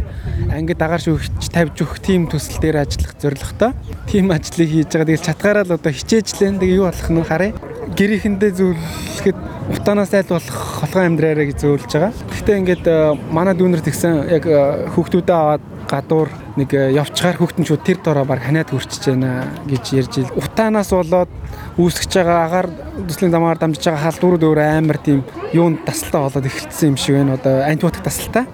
ангид 0.49 0.79
дагаар 0.81 1.03
шүүгч 1.05 1.53
тавьж 1.53 1.77
өгөх 1.85 2.01
тийм 2.01 2.25
төсөл 2.31 2.61
дээр 2.63 2.87
ажиллах 2.89 3.13
зорилготой. 3.21 3.73
Тийм 4.09 4.33
ажлыг 4.33 4.69
хийж 4.71 4.89
байгаа. 4.97 5.09
Тэгэл 5.13 5.29
чатгаараа 5.29 5.65
л 5.69 5.77
одоо 5.77 5.93
хичээжлэн 5.93 6.57
тэгээ 6.57 6.79
юу 6.81 6.89
болох 6.89 7.11
нь 7.11 7.25
харъя. 7.27 7.53
Гэрийнхэндээ 7.99 8.53
зөвлөхөд 8.57 9.39
утаанаас 9.77 10.15
айл 10.15 10.31
болох 10.31 10.59
холгоо 10.81 11.03
амьдраарэ 11.05 11.51
гэж 11.51 11.59
зөвлөж 11.63 11.91
байгаа. 11.91 12.13
Гэхдээ 12.31 12.57
ингээд 12.63 12.85
э, 12.87 12.97
манай 13.31 13.55
дүүнер 13.55 13.83
тэгсэн 13.83 14.31
яг 14.31 14.45
э, 14.47 14.87
хүүхдүүдээ 14.95 15.37
аваад 15.37 15.63
гадуур 15.91 16.31
нэг 16.55 16.71
э, 16.71 16.95
явчихаар 16.95 17.37
хүүхдэн 17.43 17.67
шууд 17.67 17.83
тэр 17.83 17.99
дороо 17.99 18.25
баг 18.25 18.47
ханиад 18.47 18.71
хүрчиж 18.71 19.11
байна 19.11 19.51
гэж 19.67 19.85
ярьж 19.99 20.15
ил. 20.23 20.31
Утаанаас 20.39 20.95
болоод 20.95 21.31
үүсгэж 21.75 22.13
байгаа 22.15 22.39
агаар 22.47 22.69
төслийн 23.11 23.35
замаар 23.35 23.59
дамжиж 23.59 23.91
байгаа 23.91 24.05
халдварууд 24.07 24.47
өөр 24.47 24.61
амар 24.63 24.99
тийм 25.03 25.27
юунд 25.51 25.83
тасалтай 25.83 26.23
болоод 26.23 26.47
эхэлсэн 26.47 26.95
юм 26.95 26.97
шиг 26.97 27.19
байна. 27.19 27.35
Одоо 27.35 27.67
антибиотик 27.67 28.07
тасалтай. 28.07 28.47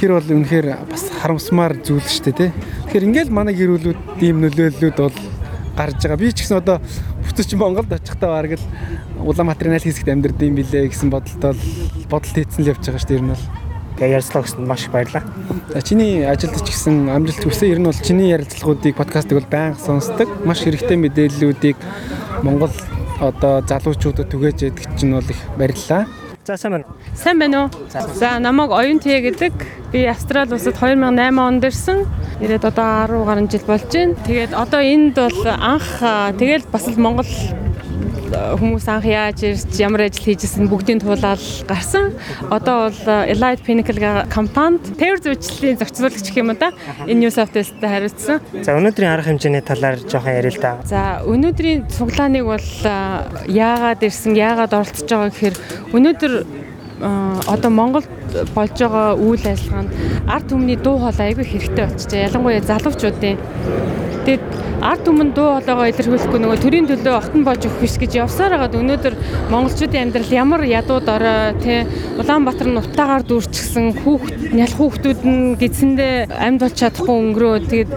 Тэр 0.00 0.16
бол 0.16 0.32
үнэхээр 0.32 0.66
бас 0.88 1.04
харамсмаар 1.20 1.76
зүйл 1.84 2.00
шүү 2.00 2.32
дээ 2.32 2.40
тий. 2.40 2.50
Тэгэхээр 2.88 3.06
ингээл 3.12 3.36
манай 3.36 3.52
гэр 3.52 3.76
бүлүүд 3.76 4.00
ийм 4.24 4.40
нөлөөллүүд 4.40 4.96
бол 4.96 5.18
гарч 5.76 6.00
байгаа. 6.00 6.18
Би 6.18 6.32
ч 6.32 6.42
гэсэн 6.42 6.58
одоо 6.64 6.80
бүтэж 7.28 7.54
Монголд 7.60 7.92
очихдаа 7.92 8.32
бараг 8.32 8.56
л 8.56 8.64
Улаанбаатарын 9.22 9.78
аль 9.78 9.86
хэсэгт 9.86 10.08
амьдардаг 10.08 10.48
юм 10.48 10.56
билээ 10.58 10.90
гэсэн 10.90 11.12
бодолтой 11.12 11.54
бодолт 12.10 12.34
хийцэн 12.34 12.64
л 12.64 12.70
явж 12.74 12.82
байгаа 12.82 12.98
шүү 12.98 13.08
дээ. 13.08 13.18
Ер 13.20 13.24
нь 13.24 13.32
бол 13.32 13.44
Тэгээ 13.96 14.16
ярилцлага 14.16 14.44
өгсөнд 14.46 14.68
маш 14.68 14.86
их 14.86 14.92
баярлалаа. 14.92 15.24
За 15.72 15.82
чиний 15.82 16.24
ажилд 16.24 16.56
ч 16.62 16.68
гэсэн 16.72 17.08
амжилт 17.12 17.44
хүсье. 17.44 17.70
Ер 17.70 17.80
нь 17.80 17.88
бол 17.88 17.96
чиний 17.96 18.32
ярилцлагуудыг 18.32 18.96
подкастыг 18.96 19.40
бол 19.40 19.50
байнга 19.52 19.78
сонсдог. 19.78 20.28
Маш 20.44 20.64
хэрэгтэй 20.64 20.96
мэдээллүүдийг 20.96 21.76
Монгол 22.42 22.72
одоо 23.20 23.62
залуучуудад 23.62 24.28
түгээж 24.32 24.58
яддаг 24.72 24.98
чинь 24.98 25.14
бол 25.14 25.28
их 25.28 25.40
баярлалаа. 25.56 26.06
За 26.44 26.56
сайн 26.56 26.72
байна. 26.72 26.86
Сайн 27.14 27.38
байна 27.38 27.58
уу? 27.62 27.70
За 28.18 28.38
намайг 28.40 28.72
Оюун 28.74 28.98
Тээ 28.98 29.20
гэдэг. 29.30 29.54
Би 29.92 30.06
Австрали 30.10 30.50
улсад 30.50 30.74
2008 30.74 31.38
онд 31.38 31.62
ирсэн. 31.62 32.02
Ирээд 32.42 32.64
одоо 32.66 33.06
10 33.06 33.22
гаруй 33.22 33.46
жил 33.46 33.62
болж 33.68 33.86
байна. 33.86 34.16
Тэгээд 34.26 34.52
одоо 34.52 34.80
энд 34.82 35.14
бол 35.14 35.46
анх 35.46 36.02
тэгэл 36.34 36.66
бас 36.66 36.88
л 36.90 36.98
Монгол 36.98 37.30
хүмүүс 38.32 38.86
анх 38.88 39.06
яаж 39.06 39.42
ирж 39.44 39.76
ямар 39.80 40.06
ажил 40.08 40.24
хийжсэн 40.24 40.68
бүгдийн 40.70 41.00
туулаад 41.02 41.42
гарсан. 41.68 42.12
Одоо 42.50 42.88
бол 42.88 43.02
аа, 43.06 43.28
Elite 43.28 43.62
Pinnacle 43.66 44.26
компанид 44.32 44.84
тээвэр 44.96 45.20
зүйчлийн 45.20 45.78
зохицуулагч 45.78 46.26
гэх 46.32 46.40
юм 46.40 46.56
да. 46.56 46.72
Энэ 47.06 47.28
New 47.28 47.30
South 47.30 47.52
Wales-тэй 47.52 47.88
хариуцсан. 47.88 48.40
За 48.64 48.76
өнөөдрийн 48.78 49.12
арга 49.12 49.30
хэмжээний 49.30 49.62
талаар 49.62 50.00
жоохон 50.00 50.36
ярил 50.36 50.56
л 50.56 50.62
да. 50.62 50.80
За 50.88 51.22
өнөөдрийн 51.28 51.88
цуглааныг 51.92 52.44
бол 52.44 52.68
а, 52.88 53.28
яагаад 53.46 54.02
ирсэн, 54.02 54.36
яагаад 54.36 54.72
оролцож 54.72 55.08
байгаа 55.08 55.30
гэхээр 55.30 55.56
өнөөдөр 55.92 56.32
а, 57.02 57.40
одоо 57.52 57.70
Монголд 57.70 58.08
болж 58.56 58.76
байгаа 58.78 59.14
үйл 59.16 59.44
ажиллагаанд 59.44 59.90
ард 60.28 60.46
түмний 60.48 60.76
дуу 60.80 60.98
хоолой 60.98 61.32
айгүй 61.32 61.44
хэрэгтэй 61.44 61.84
болчихжээ. 61.84 62.26
Ялангуяа 62.32 62.64
залуучуудын. 62.64 63.38
Тэгээд 64.24 64.44
ард 64.82 65.04
түмэн 65.06 65.30
дуу 65.30 65.62
хоолойгоо 65.62 65.86
илэрхийлэхгүй 65.94 66.40
нөгөө 66.42 66.58
төрийн 66.58 66.88
төлөө 66.90 67.14
охтон 67.14 67.44
боож 67.46 67.62
өгөх 67.62 67.78
биш 67.78 67.94
гэж 68.02 68.18
явсаар 68.18 68.58
хагаад 68.58 68.74
өнөөдөр 68.82 69.14
монголчуудын 69.54 70.02
амьдрал 70.02 70.32
ямар 70.34 70.62
ядууд 70.66 71.06
орой 71.06 71.54
тий 71.62 71.86
Улаанбаатар 72.18 72.66
нь 72.66 72.80
утаагаар 72.82 73.22
дүүрчихсэн 73.22 73.86
хүүхд 74.02 74.58
нялх 74.58 74.74
хүүхдүүд 74.74 75.20
нь 75.22 75.54
гидсэндээ 75.62 76.34
амьд 76.34 76.60
болж 76.66 76.76
чадахгүй 76.82 77.14
өнгөрөө. 77.14 77.54
Тэгээд 77.70 77.90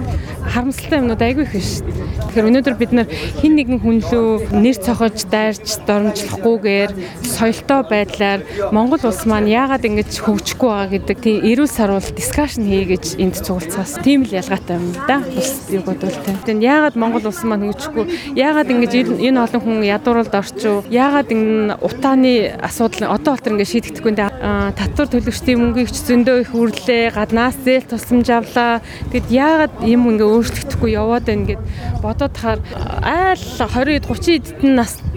харамсалтай 0.56 1.00
юмнууд 1.04 1.22
айгүй 1.22 1.44
их 1.44 1.52
биш. 1.52 1.84
Тэгэхээр 1.84 2.48
өнөөдөр 2.48 2.76
бид 2.80 2.92
нар 2.96 3.08
хин 3.12 3.60
нэгэн 3.60 3.80
хүн 3.84 4.00
лөө 4.08 4.56
нэр 4.56 4.78
цохож 4.80 5.28
дайрч 5.28 5.84
доромжлохгүйгээр 5.84 6.92
соёлтой 7.28 7.82
байдлаар 7.84 8.42
Монгол 8.72 9.04
улс 9.04 9.28
маань 9.28 9.52
яагаад 9.52 9.84
ингэж 9.84 10.16
хөгжихгүй 10.24 10.70
байгаа 10.72 10.92
гэдэг 10.96 11.18
тийм 11.20 11.38
эрүүл 11.44 11.68
саруул 11.68 12.08
дискшн 12.16 12.64
хий 12.64 12.88
гэж 12.88 13.20
энд 13.20 13.36
цугалцаас 13.36 14.00
тийм 14.00 14.24
л 14.24 14.32
ялгаатай 14.32 14.80
юм 14.80 14.96
да. 15.08 15.20
Бус 15.28 15.68
юу 15.70 15.84
бодвол 15.84 16.16
тийм. 16.24 16.64
Яагаад 16.64 16.96
Монгол 16.96 17.28
улс 17.28 17.44
маань 17.44 17.68
хөгжихгүй 17.68 18.36
яагаад 18.40 18.72
ингэж 18.72 18.94
энэ 19.20 19.44
олон 19.44 19.62
хүн 19.62 19.84
ядууралд 19.84 20.34
орчив 20.36 20.88
яагаад 20.88 21.30
энэ 21.36 21.76
утааны 21.84 22.56
асуудал 22.64 23.12
одоо 23.12 23.36
болтор 23.36 23.54
ингэ 23.54 23.68
шийдэгдэхгүй 23.68 24.12
нэ 24.16 24.32
татвар 24.80 25.08
төлөгчдийн 25.12 25.60
мөнгийг 25.60 25.92
ч 25.92 26.00
зөндөө 26.08 26.38
их 26.48 26.52
үрлээ 26.56 27.12
гаднаас 27.16 27.58
зээл 27.66 27.90
тусламж 27.90 28.28
авлаа. 28.32 28.80
Тэгэд 29.12 29.28
яагаад 29.32 29.74
юм 29.84 30.08
ингэ 30.10 30.26
өөрчлөгдөхгүй 30.46 30.92
яваад 30.94 31.26
байна 31.26 31.46
гэд 31.50 31.62
бодоод 32.06 32.34
тахаар 32.38 32.60
айл 33.02 33.42
20 33.42 34.06
30 34.06 34.38
эдэн 34.38 34.76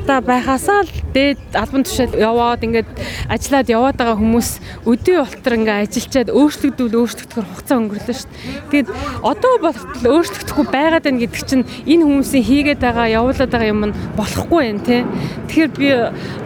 настай 0.08 0.24
байхасаа 0.24 0.82
л 0.88 0.92
дээд 1.12 1.38
албан 1.52 1.84
тушаал 1.84 2.16
яваад 2.16 2.64
ингээд 2.64 2.88
ажиллаад 3.28 3.68
яваад 3.68 3.96
байгаа 4.00 4.16
хүмүүс 4.16 4.48
өдөө 4.88 5.16
болтор 5.20 5.52
ингээ 5.60 5.84
ажиллачаад 5.84 6.32
өөрчлөгдвөл 6.32 6.96
өөрчлөгдөхөр 6.96 7.44
хугацаа 7.44 7.76
өнгөрлөө 7.76 8.16
шүү 8.16 8.30
дээ. 8.32 8.88
Тэгэд 8.88 8.88
одоо 9.20 9.52
болтол 9.60 10.08
өөрчлөгдөхгүй 10.08 10.66
байгаад 10.72 11.04
байна 11.04 11.20
гэдэг 11.20 11.44
чинь 11.44 11.68
энэ 11.84 12.04
хүмүүсийн 12.08 12.48
хийгээд 12.48 12.80
байгаа 12.80 13.06
явуулаад 13.20 13.52
байгаа 13.52 13.68
юм 13.68 13.84
нь 13.84 13.96
болохгүй 14.16 14.62
юм 14.64 14.80
те. 14.80 15.04
Тэгэхээр 15.52 15.72
би 15.76 15.88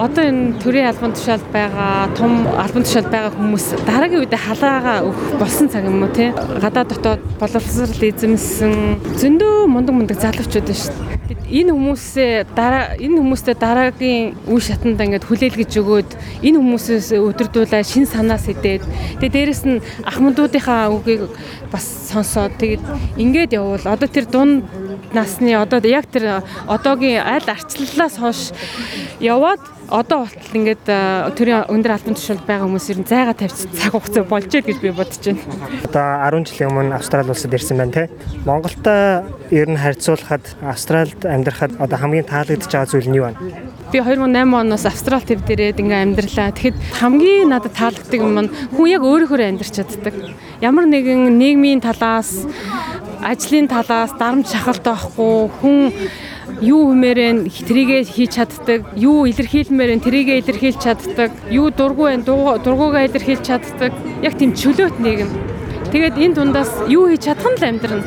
одоо 0.03 0.22
энэ 0.27 0.59
төрийн 0.59 0.90
албан 0.90 1.14
тушаалд 1.14 1.46
байгаа 1.55 2.11
том 2.18 2.33
албан 2.59 2.83
тушаалд 2.83 3.14
байгаа 3.14 3.31
хүмүүс 3.31 3.66
дараагийн 3.87 4.22
үедээ 4.27 4.42
халаагаа 4.42 5.07
өгөх 5.07 5.38
болсон 5.38 5.70
цаг 5.70 5.87
юм 5.87 6.03
уу 6.03 6.11
те. 6.11 6.35
Гадаа 6.35 6.83
дотоод 6.83 7.22
боловсрал 7.38 8.03
эзэмсэн 8.11 8.75
зөндөө 9.22 9.70
мундаг 9.70 9.94
мундаг 9.94 10.18
залуучууд 10.18 10.66
шүү 10.66 10.90
дээ. 10.98 11.12
Энэ 11.52 11.72
хүмүүсээ 11.76 12.32
дараа 12.56 12.96
энэ 12.96 13.20
хүмүүстэй 13.20 13.56
дараагийн 13.60 14.32
үе 14.48 14.60
шатанд 14.64 14.96
ингээд 14.96 15.28
хүлээлгэж 15.28 15.72
өгөөд 15.84 16.10
энэ 16.48 16.56
хүмүүсээс 16.56 17.12
өдөрдүүлээ 17.12 17.84
шин 17.84 18.08
санаа 18.08 18.40
сэдээд 18.40 18.82
тэгээ 19.20 19.34
дээрэс 19.36 19.62
нь 19.68 19.84
ахмадуудынхаа 20.08 20.88
үгийг 20.96 21.28
бас 21.68 21.84
сонсоод 22.08 22.56
тэгээд 22.56 22.82
ингээд 23.20 23.52
явбал 23.52 23.84
одоо 23.84 24.08
тэр 24.08 24.26
дунд 24.32 24.64
насны 25.12 25.52
одоо 25.52 25.84
яг 25.84 26.08
тэр 26.08 26.40
одоогийн 26.64 27.20
аль 27.20 27.44
арчлалаас 27.44 28.16
хойш 28.16 28.56
яваад 29.20 29.60
одоо 29.92 30.24
болтол 30.24 30.57
ингээд 30.57 30.88
төрийн 31.37 31.68
өндөр 31.68 31.92
албан 31.92 32.16
тушаалд 32.16 32.46
байгаа 32.48 32.64
хүмүүс 32.64 32.88
ер 32.88 32.98
нь 33.05 33.09
зайгаа 33.09 33.37
тавьчих 33.37 33.68
цаг 33.76 33.92
хугацаа 33.92 34.24
болж 34.24 34.48
байд 34.48 34.64
гэж 34.64 34.78
би 34.81 34.88
бодож 34.88 35.20
байна. 35.20 35.44
Одоо 35.85 36.40
10 36.40 36.48
жилийн 36.48 36.70
өмнө 36.72 36.96
Австрали 36.96 37.28
улсад 37.28 37.52
ирсэн 37.52 37.76
байна 37.76 37.92
те. 37.92 38.11
Монголтой 38.48 39.28
ер 39.52 39.68
нь 39.68 39.76
харьцуулахад 39.76 40.44
Австралид 40.64 41.20
амьдрахад 41.28 41.76
одоо 41.76 41.98
хамгийн 42.00 42.24
таалагдж 42.24 42.72
байгаа 42.72 42.88
зүйл 42.88 43.09
нь 43.12 43.18
юу 43.20 43.28
вэ? 43.28 43.37
Би 43.92 44.00
2008 44.00 44.33
оноос 44.48 44.85
Австрал 44.88 45.20
төв 45.20 45.44
дээрээд 45.44 45.85
ингээ 45.85 46.02
амьдралаа. 46.09 46.57
Тэгэхэд 46.57 46.76
хамгийн 46.96 47.52
надад 47.52 47.76
таалагддаг 47.76 48.20
юм 48.20 48.40
нь 48.40 48.52
хүн 48.72 48.88
яг 48.88 49.05
өөрөөхөө 49.05 49.44
амьдрч 49.44 49.76
чаддаг. 49.76 50.16
Ямар 50.64 50.88
нэгэн 50.88 51.37
нийгмийн 51.37 51.85
талаас, 51.85 52.48
ажлын 53.22 53.68
талаас 53.70 54.12
дарамт 54.18 54.50
шахалтай 54.50 54.94
байхгүй 54.94 55.50
хүн 55.61 55.80
юу 56.61 56.90
хэмээрэн 56.90 57.38
трийгээ 57.46 58.02
хийж 58.04 58.35
чаддаг, 58.37 58.80
юу 58.96 59.26
илэрхийлмээрэн 59.30 60.00
трийгээ 60.02 60.42
илэрхийлж 60.42 60.78
чаддаг, 60.82 61.30
юу 61.50 61.70
дургу 61.70 62.11
байна, 62.11 62.22
дургуугаа 62.26 63.06
илэрхийлж 63.06 63.46
чаддаг. 63.46 63.92
Яг 64.22 64.35
тийм 64.38 64.54
чөлөөт 64.54 64.98
нийгэм. 64.98 65.30
Тэгээд 65.92 66.18
энэ 66.18 66.35
дундаас 66.35 66.70
юу 66.88 67.08
хийж 67.11 67.26
чадах 67.26 67.46
нь 67.50 67.58
л 67.58 67.68
амьдрна. 67.68 68.04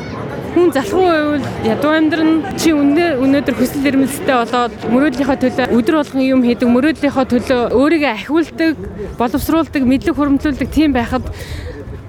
Хүн 0.56 0.72
залхуу 0.72 1.04
байвал 1.04 1.46
ядуу 1.64 1.92
амьдрна. 1.92 2.56
Чи 2.56 2.72
өнөө 2.72 3.20
өнөөдөр 3.20 3.54
хүсэл 3.60 3.88
эрмэлзэлтэй 3.88 4.36
болоод 4.40 4.72
мөрөөдлийнхөө 4.88 5.36
төлөө 5.36 5.66
өдөр 5.76 5.94
болгон 6.00 6.24
юм 6.24 6.40
хийдэг, 6.44 6.68
мөрөөдлийнхөө 6.72 7.24
төлөө 7.28 7.60
өөрийгөө 7.76 8.12
ахиулдаг, 8.16 8.74
боловсруулдаг, 9.20 9.82
мэдлэг 9.84 10.16
хөрөмтлүүлдэг 10.16 10.68
тийм 10.72 10.96
байхад 10.96 11.28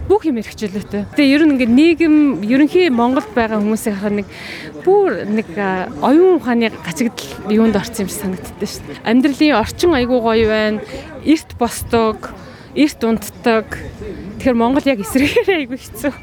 бүх 0.07 0.23
юм 0.25 0.39
эрхчлөөтэй. 0.39 1.05
Тэгээ 1.13 1.35
ер 1.35 1.43
нь 1.43 1.53
ингээд 1.59 1.73
нийгэм 1.75 2.15
ерөнхий 2.47 2.87
Монголд 2.89 3.27
байгаа 3.35 3.59
хүмүүсийг 3.59 3.99
харахад 3.99 4.23
нэг 4.23 4.27
бүр 4.87 5.27
нэг 5.27 5.47
оюун 5.99 6.39
ухааны 6.39 6.71
гачигдал 6.71 7.51
юунд 7.51 7.75
орсон 7.75 8.07
юм 8.07 8.09
шиг 8.09 8.23
санагддаг 8.23 8.63
шүү 8.63 8.87
дээ. 8.87 9.03
Амьдралын 9.03 9.59
орчин 9.59 9.91
айгүй 9.93 10.19
гоё 10.23 10.47
байна. 10.47 10.79
Эрт 11.27 11.51
босдог, 11.59 12.31
эрт 12.71 13.03
унтдаг. 13.03 13.67
Тэгэхээр 14.39 14.55
Монгол 14.55 14.87
яг 14.87 15.03
эсрэгээр 15.03 15.49
айгүй 15.67 15.77
хэцүү. 15.81 16.13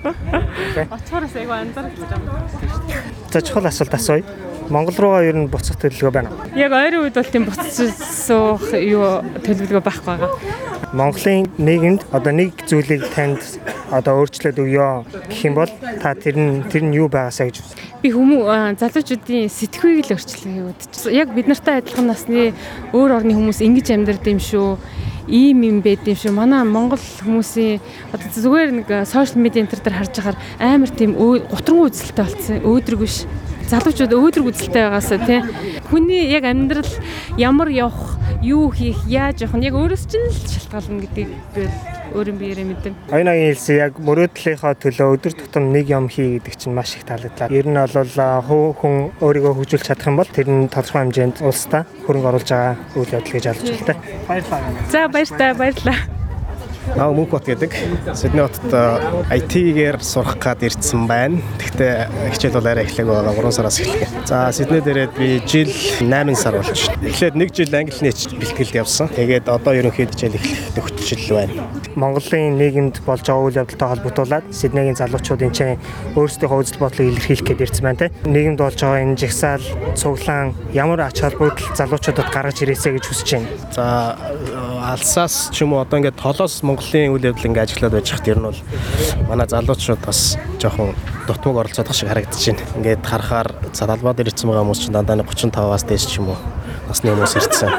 Оцгоороос 0.89 1.35
айгүй 1.37 1.57
анзаарч 1.61 1.99
байгаа. 2.09 2.85
За 3.29 3.43
чухал 3.43 3.69
асуулт 3.69 3.95
асууя. 3.95 4.25
Монгол 4.71 4.97
руугаа 4.97 5.29
ер 5.29 5.37
нь 5.37 5.51
буцах 5.53 5.77
төлөвлөгөө 5.77 6.15
байна 6.15 6.33
уу? 6.33 6.41
Яг 6.57 6.73
ойрын 6.73 7.05
үед 7.05 7.19
бол 7.19 7.29
тийм 7.29 7.45
буцсуух 7.45 8.73
юу 8.73 9.21
төлөвлөгөө 9.45 9.83
байхгүй 9.85 10.09
байгаа. 10.09 10.31
Монголын 10.95 11.51
нийгэмд 11.59 12.07
одоо 12.17 12.33
нэг 12.33 12.65
зүйлийг 12.65 13.05
танд 13.13 13.43
одоо 13.95 14.25
өөрчлөөд 14.25 14.59
өгөө 14.59 14.91
гэх 15.31 15.41
юм 15.47 15.55
бол 15.55 15.71
та 16.03 16.15
тэр 16.19 16.37
нь 16.37 16.67
тэр 16.67 16.83
нь 16.85 16.97
юу 16.99 17.07
байгаасаа 17.07 17.49
гэж 17.49 17.63
би 18.05 18.13
хүмүүс 18.13 18.77
залуучуудын 18.77 19.49
сэтгхүйг 19.49 20.05
л 20.05 20.13
өөрчлөе 20.13 20.63
удаж. 20.69 20.93
Яг 21.09 21.33
бид 21.33 21.49
нартай 21.49 21.81
адилхан 21.81 22.13
насны 22.13 22.53
өөр 22.93 23.17
орны 23.17 23.33
хүмүүс 23.33 23.65
ингэж 23.65 23.97
амьдардаг 23.97 24.29
юм 24.29 24.43
шүү. 24.45 24.77
Ийм 25.25 25.65
юм 25.65 25.79
байд 25.81 26.05
юм 26.05 26.13
шүү. 26.13 26.37
Манай 26.37 26.69
Монгол 26.69 27.01
хүмүүсийн 27.01 27.81
одоо 28.13 28.29
зүгээр 28.29 28.71
нэг 28.77 28.89
сошиал 29.09 29.41
медиа 29.41 29.65
энэ 29.65 29.73
төр 29.73 29.89
харж 29.89 30.21
байхаар 30.21 30.37
амар 30.61 30.93
тийм 30.93 31.17
гутран 31.17 31.89
үзэлтэй 31.89 32.25
болсон. 32.29 32.61
Өөдрөг 32.61 33.01
биш. 33.01 33.25
Залуучууд 33.73 34.13
өөдрөг 34.13 34.53
үзэлтэй 34.53 34.85
байгаасаа 34.85 35.25
тий. 35.25 35.41
Хүний 35.89 36.29
яг 36.29 36.45
амьдрал 36.45 36.93
ямар 37.41 37.73
явах, 37.73 38.21
юу 38.45 38.69
хийх, 38.69 39.01
яаж 39.09 39.49
явах 39.49 39.57
нь 39.57 39.65
яг 39.65 39.81
өөрөөс 39.81 40.05
чинь 40.13 40.29
л 40.29 40.37
шалтгаална 40.45 41.09
гэдгийг 41.09 41.33
би 41.57 41.65
өөрийн 42.15 42.39
биеэрээ 42.39 42.67
мэднэ. 42.71 42.95
Оюунагийн 43.11 43.51
хэлсэн 43.53 43.77
яг 43.77 43.93
мөрөөдлийнхөө 43.99 44.73
төлөө 44.79 45.09
өдөр 45.19 45.35
тутам 45.35 45.75
нэг 45.75 45.91
юм 45.91 46.07
хий 46.07 46.39
гэдэг 46.39 46.55
чинь 46.55 46.75
маш 46.79 46.95
их 46.95 47.05
таалагдлаа. 47.05 47.51
Ер 47.51 47.67
нь 47.67 47.75
бол 47.75 48.75
хүн 48.79 48.95
өөрийгөө 49.19 49.53
хөгжүүлж 49.59 49.85
чадах 49.85 50.09
юм 50.09 50.19
бол 50.23 50.31
тэр 50.31 50.47
нь 50.47 50.71
тодорхой 50.71 51.03
хэмжээнд 51.03 51.43
улстай 51.43 51.83
хөрөнгө 52.07 52.31
оруулж 52.31 52.49
байгаа 52.49 52.75
үйл 52.95 53.15
явдал 53.19 53.35
гэж 53.35 53.47
алж 53.51 53.67
байна. 53.83 54.01
Баярлалаа. 54.31 54.63
За 54.95 55.09
баярлалаа 55.11 55.53
баярлалаа. 55.59 56.24
Наа 56.93 57.11
Мөнхбат 57.17 57.49
гэдэг 57.49 57.73
Сидней 58.13 58.45
хотод 58.45 58.69
IT-гээр 59.33 59.99
сурах 60.05 60.37
гад 60.37 60.61
ирсэн 60.63 61.09
байна. 61.09 61.41
Гэхдээ 61.57 62.31
хичээл 62.37 62.61
бол 62.61 62.69
арай 62.69 62.85
эхлэх 62.85 63.09
байгаа 63.09 63.33
3 63.33 63.51
сараас 63.57 63.81
эхлэх. 63.81 64.13
За 64.29 64.53
Сиднейд 64.53 64.87
ирээд 64.87 65.17
би 65.17 65.41
жил 65.49 65.73
8 66.05 66.37
сар 66.37 66.61
болж 66.61 66.77
байна. 66.77 67.09
Эхлээд 67.09 67.35
1 67.41 67.57
жил 67.57 67.75
англи 67.75 67.91
хэлний 67.91 68.13
бэлтгэлд 68.13 68.75
явсан. 68.77 69.09
Тэгээд 69.17 69.49
одоо 69.49 69.73
ерөнхийдөө 69.75 70.13
хичээл 70.13 70.39
эхлэх 70.39 70.61
төгсчл 70.77 71.35
байна. 71.35 71.53
Монголын 71.97 72.59
нийгэмд 72.61 73.01
болж 73.09 73.25
байгаа 73.25 73.45
үйл 73.49 73.61
явдалтай 73.65 73.89
холбогдуулаад 73.89 74.45
Сиднейгийн 74.53 75.01
залуучууд 75.01 75.43
энэ 75.43 75.57
чинь 75.57 75.81
өөрсдийнхөө 76.15 76.61
үзэл 76.63 76.83
бодлыг 76.85 77.11
илэрхийлэх 77.11 77.49
гээд 77.49 77.65
ирсэн 77.65 77.85
байна 77.89 78.03
те. 78.07 78.13
Нийгэмд 78.29 78.61
болж 78.61 78.79
байгаа 78.79 79.03
энэ 79.03 79.19
жагсаал, 79.19 79.65
цуглаан 79.97 80.55
ямар 80.77 81.01
ач 81.07 81.23
холбогдол 81.23 81.75
залуучуудад 81.75 82.29
гаргаж 82.29 82.59
ирээсэ 82.63 82.93
гэж 82.93 83.05
хүсэж 83.09 83.29
байна. 83.35 83.49
За 83.73 83.85
алсаас 84.85 85.49
ч 85.49 85.65
юм 85.65 85.73
уу 85.73 85.81
одоо 85.81 85.97
ингээд 85.99 86.21
толоос 86.21 86.61
Монголын 86.61 87.17
үйл 87.17 87.33
явдал 87.33 87.49
ингээд 87.49 87.65
ажиглаад 87.73 87.97
байж 87.97 88.09
хат 88.13 88.29
ер 88.29 88.37
нь 88.37 88.45
бол 88.45 88.61
манай 89.29 89.49
залуучууд 89.49 90.03
бас 90.05 90.37
жоохон 90.61 90.93
дутмаг 91.25 91.57
оролцоодох 91.65 91.97
шиг 91.97 92.13
харагдаж 92.13 92.37
байна. 92.37 92.69
Ингээд 92.77 93.01
харахаар 93.01 93.49
залбаад 93.73 94.21
ирсэн 94.21 94.49
байгаа 94.49 94.65
хүмүүс 94.69 94.81
чинь 94.85 94.93
дандаа 94.93 95.25
35-аас 95.25 95.85
дээш 95.89 96.05
ч 96.05 96.21
юм 96.21 96.37
уу 96.37 96.39
насны 96.89 97.17
хүмүүс 97.17 97.35
ирсэн. 97.41 97.73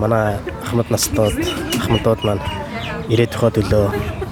Манай 0.00 0.40
Ахмад 0.64 0.88
настууд 0.88 1.36
Ахмадууд 1.76 2.20
маань 2.24 2.42
ирээдүйн 3.12 3.52
төлөө 3.60 4.23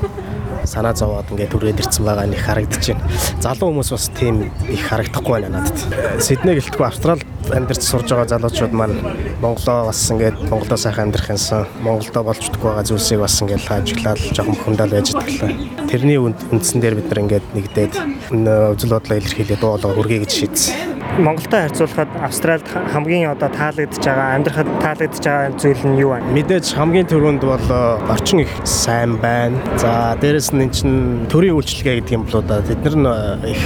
санаа 0.72 0.96
зовоод 0.96 1.28
ингээд 1.28 1.52
түрээд 1.52 1.82
ирсэн 1.84 2.04
байгаа 2.08 2.26
нэг 2.26 2.40
харагдаж 2.40 2.84
байна. 2.88 3.04
Залуу 3.44 3.68
хүмүүс 3.68 3.90
бас 3.92 4.08
тийм 4.16 4.48
их 4.72 4.82
харагдахгүй 4.88 5.32
байна 5.36 5.60
надад. 5.60 5.76
Сидней 6.24 6.56
гэлтгүй 6.56 6.86
Австралид 6.88 7.26
амьдарч 7.52 7.82
сурж 7.84 8.08
байгаа 8.08 8.28
залуучууд 8.32 8.72
маань 8.72 8.96
Монголоо 9.44 9.92
бас 9.92 10.00
ингээд 10.08 10.48
Монголоо 10.48 10.78
сайхан 10.80 11.12
амьдрах 11.12 11.28
юмсан 11.28 11.66
Монголдо 11.84 12.22
болж 12.24 12.40
чадахгүй 12.40 12.70
байгаа 12.70 12.88
зүйлсийг 12.88 13.20
бас 13.20 13.36
ингээд 13.42 13.68
ажиглаад 13.68 14.20
жоохон 14.32 14.56
бухимдал 14.56 14.94
байж 14.96 15.12
байгаа. 15.12 15.50
Тэрний 15.90 16.18
үндсэн 16.22 16.80
дээр 16.80 16.96
бид 16.96 17.10
нар 17.10 17.22
ингээд 17.26 17.46
нэгдээд 17.52 17.92
үзэл 18.32 18.94
бодлоо 18.96 19.18
илэрхийлээ 19.20 19.58
дуу 19.60 19.76
хоолой 19.76 19.94
хүргэе 19.96 20.20
гэж 20.24 20.32
шийдсэн. 20.32 20.91
Монголтой 21.18 21.60
харьцуулахад 21.68 22.08
Австралид 22.22 22.64
хамгийн 22.92 23.30
одоо 23.30 23.50
таалагдж 23.52 24.00
байгаа 24.00 24.32
амьдрахад 24.36 24.68
таалагдж 24.80 25.20
байгаа 25.20 25.52
зүйл 25.60 25.84
нь 25.84 26.00
юу 26.00 26.16
вэ? 26.16 26.24
Мэдээж 26.32 26.72
хамгийн 26.72 27.04
түрүүнд 27.04 27.44
бол 27.44 27.68
орчин 28.08 28.40
их 28.40 28.52
сайн 28.64 29.20
байна. 29.20 29.60
За 29.76 30.16
дээрэс 30.16 30.56
нь 30.56 30.64
эн 30.64 30.70
чин 30.72 30.92
төрийн 31.28 31.52
үйлчлэгээ 31.60 32.00
гэдэг 32.00 32.16
юм 32.16 32.24
болоо 32.24 32.40
да. 32.40 32.64
Бид 32.64 32.80
нар 32.96 33.44
их 33.44 33.60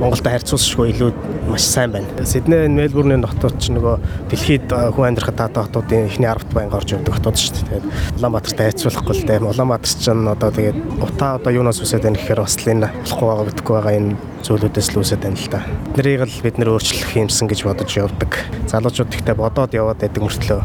Монголтой 0.00 0.32
харьцуулшгүй 0.32 0.96
илүү 0.96 1.10
маш 1.50 1.66
сайн 1.66 1.90
байна. 1.92 2.06
Сидней 2.24 2.68
Мельбурний 2.68 3.18
хотод 3.18 3.58
ч 3.58 3.74
нөгөө 3.74 4.30
дэлхийд 4.30 4.70
хүн 4.70 5.10
амьдрахад 5.10 5.36
таатай 5.36 5.66
хотуудын 5.66 6.06
эхний 6.06 6.30
10-т 6.30 6.54
байнга 6.54 6.78
орж 6.78 6.94
ирдэг 6.94 7.14
хотууд 7.18 7.36
шүү 7.36 7.52
дээ. 7.58 7.66
Тэгээд 7.66 7.86
Улаанбаатартай 8.22 8.66
харьцуулахгүй 8.70 9.14
л 9.18 9.26
дээ. 9.26 9.42
Улаанбаатар 9.50 9.90
ч 9.90 10.06
нь 10.14 10.30
одоо 10.30 10.50
тэгээд 10.54 10.78
утаа 11.02 11.30
одоо 11.42 11.50
юунаас 11.50 11.82
үсээд 11.82 12.06
байна 12.06 12.18
гэхээр 12.22 12.40
бас 12.46 12.54
л 12.54 12.70
энэ 12.70 12.88
болохгүй 13.02 13.26
байгаа 13.26 13.46
гэдэггүй 13.50 13.74
байгаа 13.74 13.94
энэ 13.98 14.16
зүйлүүдээс 14.46 14.88
л 14.94 15.00
үсээд 15.02 15.22
байна 15.26 15.38
л 15.42 15.50
да. 15.50 15.60
Нарийг 15.98 16.22
л 16.22 16.42
бид 16.46 16.56
нэр 16.62 16.70
өөрчлөх 16.70 17.10
юмсан 17.18 17.46
гэж 17.50 17.60
бодож 17.66 17.90
явдаг. 17.98 18.32
Залуучууд 18.70 19.10
ихтэй 19.10 19.34
бодоод 19.34 19.74
яваад 19.74 19.98
байдаг 19.98 20.22
мөртлөө 20.22 20.62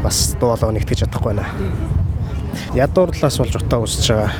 бас 0.00 0.36
дуу 0.40 0.56
хоолой 0.56 0.80
нэгтгэж 0.80 1.04
чадахгүй 1.04 1.36
байна. 1.36 1.44
Ядуурлаас 2.74 3.38
болж 3.38 3.54
утаа 3.60 3.84
үсэж 3.84 4.06
байгаа 4.14 4.32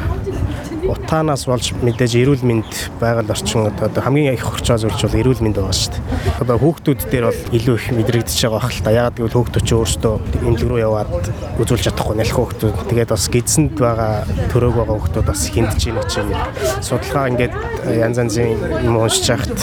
утаанаас 0.88 1.47
болж 1.49 1.73
мэдээж 1.81 2.12
эрүүл 2.20 2.44
мэнд 2.44 2.73
байгаль 3.01 3.31
орчин 3.31 3.68
одоо 3.73 4.03
хамгийн 4.03 4.35
их 4.35 4.44
хорчоо 4.44 4.77
зүйлч 4.79 5.01
бол 5.07 5.20
эрүүл 5.20 5.42
мэнд 5.44 5.57
байгаа 5.57 5.73
шүү 5.73 5.92
дээ. 5.97 6.03
Одоо 6.44 6.57
хүүхдүүд 6.61 7.01
дээр 7.09 7.25
бол 7.31 7.40
илүү 7.57 7.75
их 7.79 7.87
мэдрэгдэж 7.97 8.38
байгаа 8.44 8.61
бах 8.61 8.70
л 8.73 8.85
та. 8.85 8.90
Ягаад 8.92 9.16
гэвэл 9.16 9.37
хүүхдүүд 9.38 9.64
чинь 9.64 9.79
өөрсдөө 9.81 10.14
эмнэлэг 10.44 10.68
рүү 10.68 10.81
яваад 10.85 11.11
үзүүлж 11.61 11.85
чадахгүй 11.88 12.16
нэлэх 12.20 12.37
хүүхдүүд. 12.37 12.77
Тэгээд 12.90 13.11
бас 13.14 13.25
гидсэнд 13.33 13.75
байгаа 13.81 14.14
төрөөг 14.53 14.75
байгаа 14.77 14.97
хүүхдүүд 14.99 15.27
бас 15.29 15.40
хиндэж 15.49 15.81
ийн 15.88 15.99
чинь 16.12 16.33
судалгаа 16.85 17.31
ингээд 17.33 17.55
янз 18.05 18.18
янзын 18.20 18.61
юм 18.85 18.97
уншиж 19.01 19.27
хахад 19.31 19.57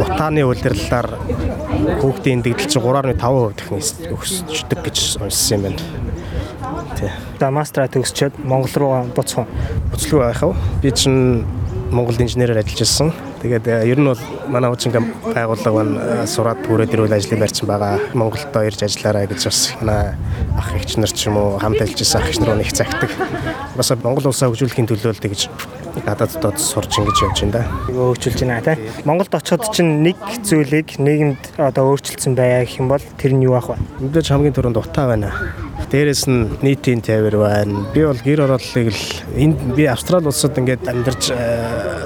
утааны 0.00 0.42
улирлалаар 0.48 1.08
хүүхдийн 2.00 2.40
эндэгдэл 2.40 2.70
чинь 2.72 2.84
3.5% 2.84 3.56
дахин 3.58 3.80
өсчдөг 3.82 4.80
гэж 4.86 4.98
уншсан 5.20 5.60
юм 5.60 5.62
байна. 5.76 6.21
Тий. 6.98 7.10
За 7.40 7.50
мастера 7.50 7.88
төгсчөөд 7.88 8.42
Монгол 8.44 8.74
руу 8.76 8.94
буцах 9.14 9.44
уу? 9.44 9.46
Буцлуу 9.90 10.20
байх 10.20 10.42
уу? 10.42 10.54
Би 10.82 10.90
чинь 10.90 11.44
Монгол 11.92 12.16
инженерээр 12.16 12.64
ажиллаж 12.64 12.80
ирсэн. 12.80 13.12
Тэгээд 13.42 13.66
ер 13.68 13.98
нь 14.00 14.08
бол 14.08 14.22
манай 14.48 14.70
хүчин 14.72 14.94
байгууллага 14.94 15.72
маань 15.76 16.26
сураад 16.30 16.62
түрээд 16.64 16.94
ирүүл 16.94 17.12
ажлын 17.12 17.42
байрчин 17.42 17.68
байгаа. 17.68 18.00
Монголдо 18.16 18.64
ирж 18.64 18.86
ажиллаарай 18.86 19.26
гэж 19.28 19.44
бас 19.44 19.76
манай 19.82 20.16
ах 20.56 20.72
эгч 20.78 20.96
нар 20.96 21.12
ч 21.12 21.28
юм 21.28 21.36
уу 21.36 21.58
хамт 21.60 21.82
ажиллажсэн 21.82 22.20
ах 22.22 22.30
эгч 22.30 22.40
нар 22.40 22.64
их 22.64 22.72
цагтдаг. 22.72 23.10
Бас 23.76 23.92
Монгол 23.98 24.30
улсаа 24.32 24.48
хөгжүүлэхийн 24.48 24.88
төлөө 24.88 25.12
л 25.12 25.24
тэгж 25.26 25.50
гадаад 26.00 26.32
дотоод 26.32 26.56
сурч 26.56 26.96
ингэж 26.96 27.18
явж 27.28 27.38
байна 27.44 27.52
да. 27.52 27.62
Өөрчилж 27.92 28.40
байна 28.40 28.64
тий. 28.64 28.76
Монголд 29.04 29.34
очиход 29.34 29.68
чинь 29.76 30.00
нэг 30.00 30.16
зүйлийг 30.40 30.96
нийгэмд 30.96 31.60
одоо 31.60 31.92
өөрчилсөн 31.92 32.32
байя 32.32 32.64
гэх 32.64 32.80
юм 32.80 32.88
бол 32.88 33.04
тэр 33.20 33.36
нь 33.36 33.44
юу 33.44 33.60
ах 33.60 33.68
вэ? 33.68 33.76
Мэдээж 34.00 34.32
хамгийн 34.32 34.56
түрүүнд 34.56 34.80
утаа 34.80 35.12
байна. 35.12 35.36
Дээрэс 35.92 36.24
нь 36.24 36.48
нийтийн 36.64 37.04
тээвэр 37.04 37.36
байна. 37.36 37.84
Би 37.92 38.00
бол 38.08 38.16
гэр 38.16 38.48
орооллыг 38.48 38.96
л 38.96 39.04
энд 39.36 39.76
би 39.76 39.84
Австрали 39.84 40.24
улсад 40.24 40.56
ингээд 40.56 40.88
амьдарч 40.88 41.36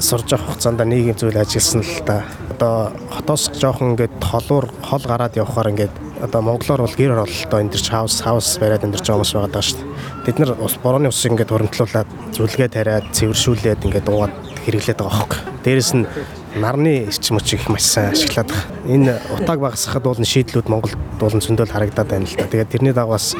сурж 0.02 0.26
авах 0.34 0.58
хугацаанд 0.58 0.82
нийгэм 0.82 1.14
зүйл 1.14 1.38
ажилласан 1.38 1.86
л 1.86 2.02
та. 2.02 2.26
Одоо 2.50 2.90
хотоос 3.14 3.46
жоохон 3.54 3.94
ингээд 3.94 4.18
холуур 4.18 4.66
хол 4.82 5.04
гараад 5.06 5.38
явхаар 5.38 5.70
ингээд 5.70 5.94
одоо 6.18 6.42
монголоор 6.42 6.82
бол 6.82 6.98
гэр 6.98 7.14
оролтоо 7.14 7.62
эндэрч 7.62 7.86
хаус 7.94 8.26
хаус 8.26 8.58
бариад 8.58 8.82
эндэрч 8.82 9.06
хүмүүс 9.06 9.38
байгаа 9.38 9.54
даа 9.54 9.62
шүү. 9.62 9.78
Бид 10.26 10.36
нар 10.42 10.58
ус 10.58 10.74
борооны 10.82 11.14
усыг 11.14 11.38
ингээд 11.38 11.54
хөрөнгөлүүлээд 11.54 12.10
зүлгээ 12.34 12.68
тариад 12.74 13.06
цэвэршүүлээд 13.14 13.86
ингээд 13.86 14.10
уугаад 14.10 14.34
хэрэглээд 14.66 14.98
байгаа 14.98 15.14
хөөхгүй. 15.22 15.40
Дээрэс 15.62 15.92
нь 15.94 16.04
нарны 16.58 17.06
эрчим 17.06 17.38
хүчийг 17.38 17.62
их 17.62 17.68
маш 17.70 17.86
сайн 17.86 18.12
ашиглаад 18.12 18.50
байгаа. 18.50 18.64
Энэ 18.90 19.12
утааг 19.38 19.60
багасгахад 19.60 20.02
бол 20.02 20.18
шийдлүүд 20.18 20.68
Монголд 20.68 20.98
болон 21.20 21.40
зөндөл 21.40 21.70
харагдаад 21.70 22.08
байна 22.08 22.26
л 22.26 22.36
да. 22.36 22.50
Тэгээд 22.50 22.72
тэрний 22.72 22.94
дагуу 22.96 23.14
бас 23.14 23.36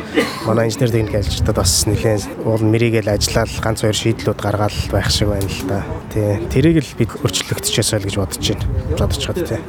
манай 0.47 0.69
инженер 0.69 0.93
техник 0.93 1.17
ажилчдад 1.17 1.57
бас 1.57 1.73
нэлээд 1.89 2.23
уул 2.45 2.63
мэрийгэл 2.63 3.09
ажиллаад 3.09 3.51
ганц 3.61 3.81
хоёр 3.83 3.97
шийдлүүд 3.97 4.39
гаргаад 4.41 4.77
байх 4.93 5.09
шиг 5.11 5.33
байна 5.33 5.49
л 5.49 5.63
да. 5.67 5.81
Тий. 6.13 6.39
Тэрийг 6.53 6.85
л 6.85 6.97
бид 7.01 7.11
өөрчлөгдөж 7.25 7.75
ясаа 7.75 8.01
л 8.01 8.07
гэж 8.07 8.17
бодож 8.21 8.45
байна. 8.45 8.65
Бодож 8.95 9.19
чад 9.19 9.41
тий. 9.41 9.61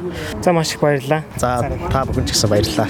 За 0.44 0.52
маш 0.52 0.76
их 0.76 0.80
баярлалаа. 0.80 1.24
За 1.40 1.64
та 1.88 2.04
бүхэн 2.04 2.28
ч 2.28 2.36
гэсэн 2.36 2.52
баярлалаа. 2.52 2.88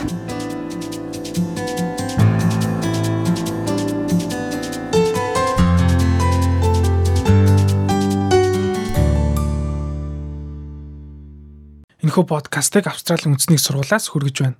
Энэхүү 12.19 12.35
подкастыг 12.35 12.91
Австралийн 12.91 13.39
үндэсний 13.39 13.63
сургуулиас 13.63 14.11
хүргэж 14.11 14.37
байна. 14.43 14.59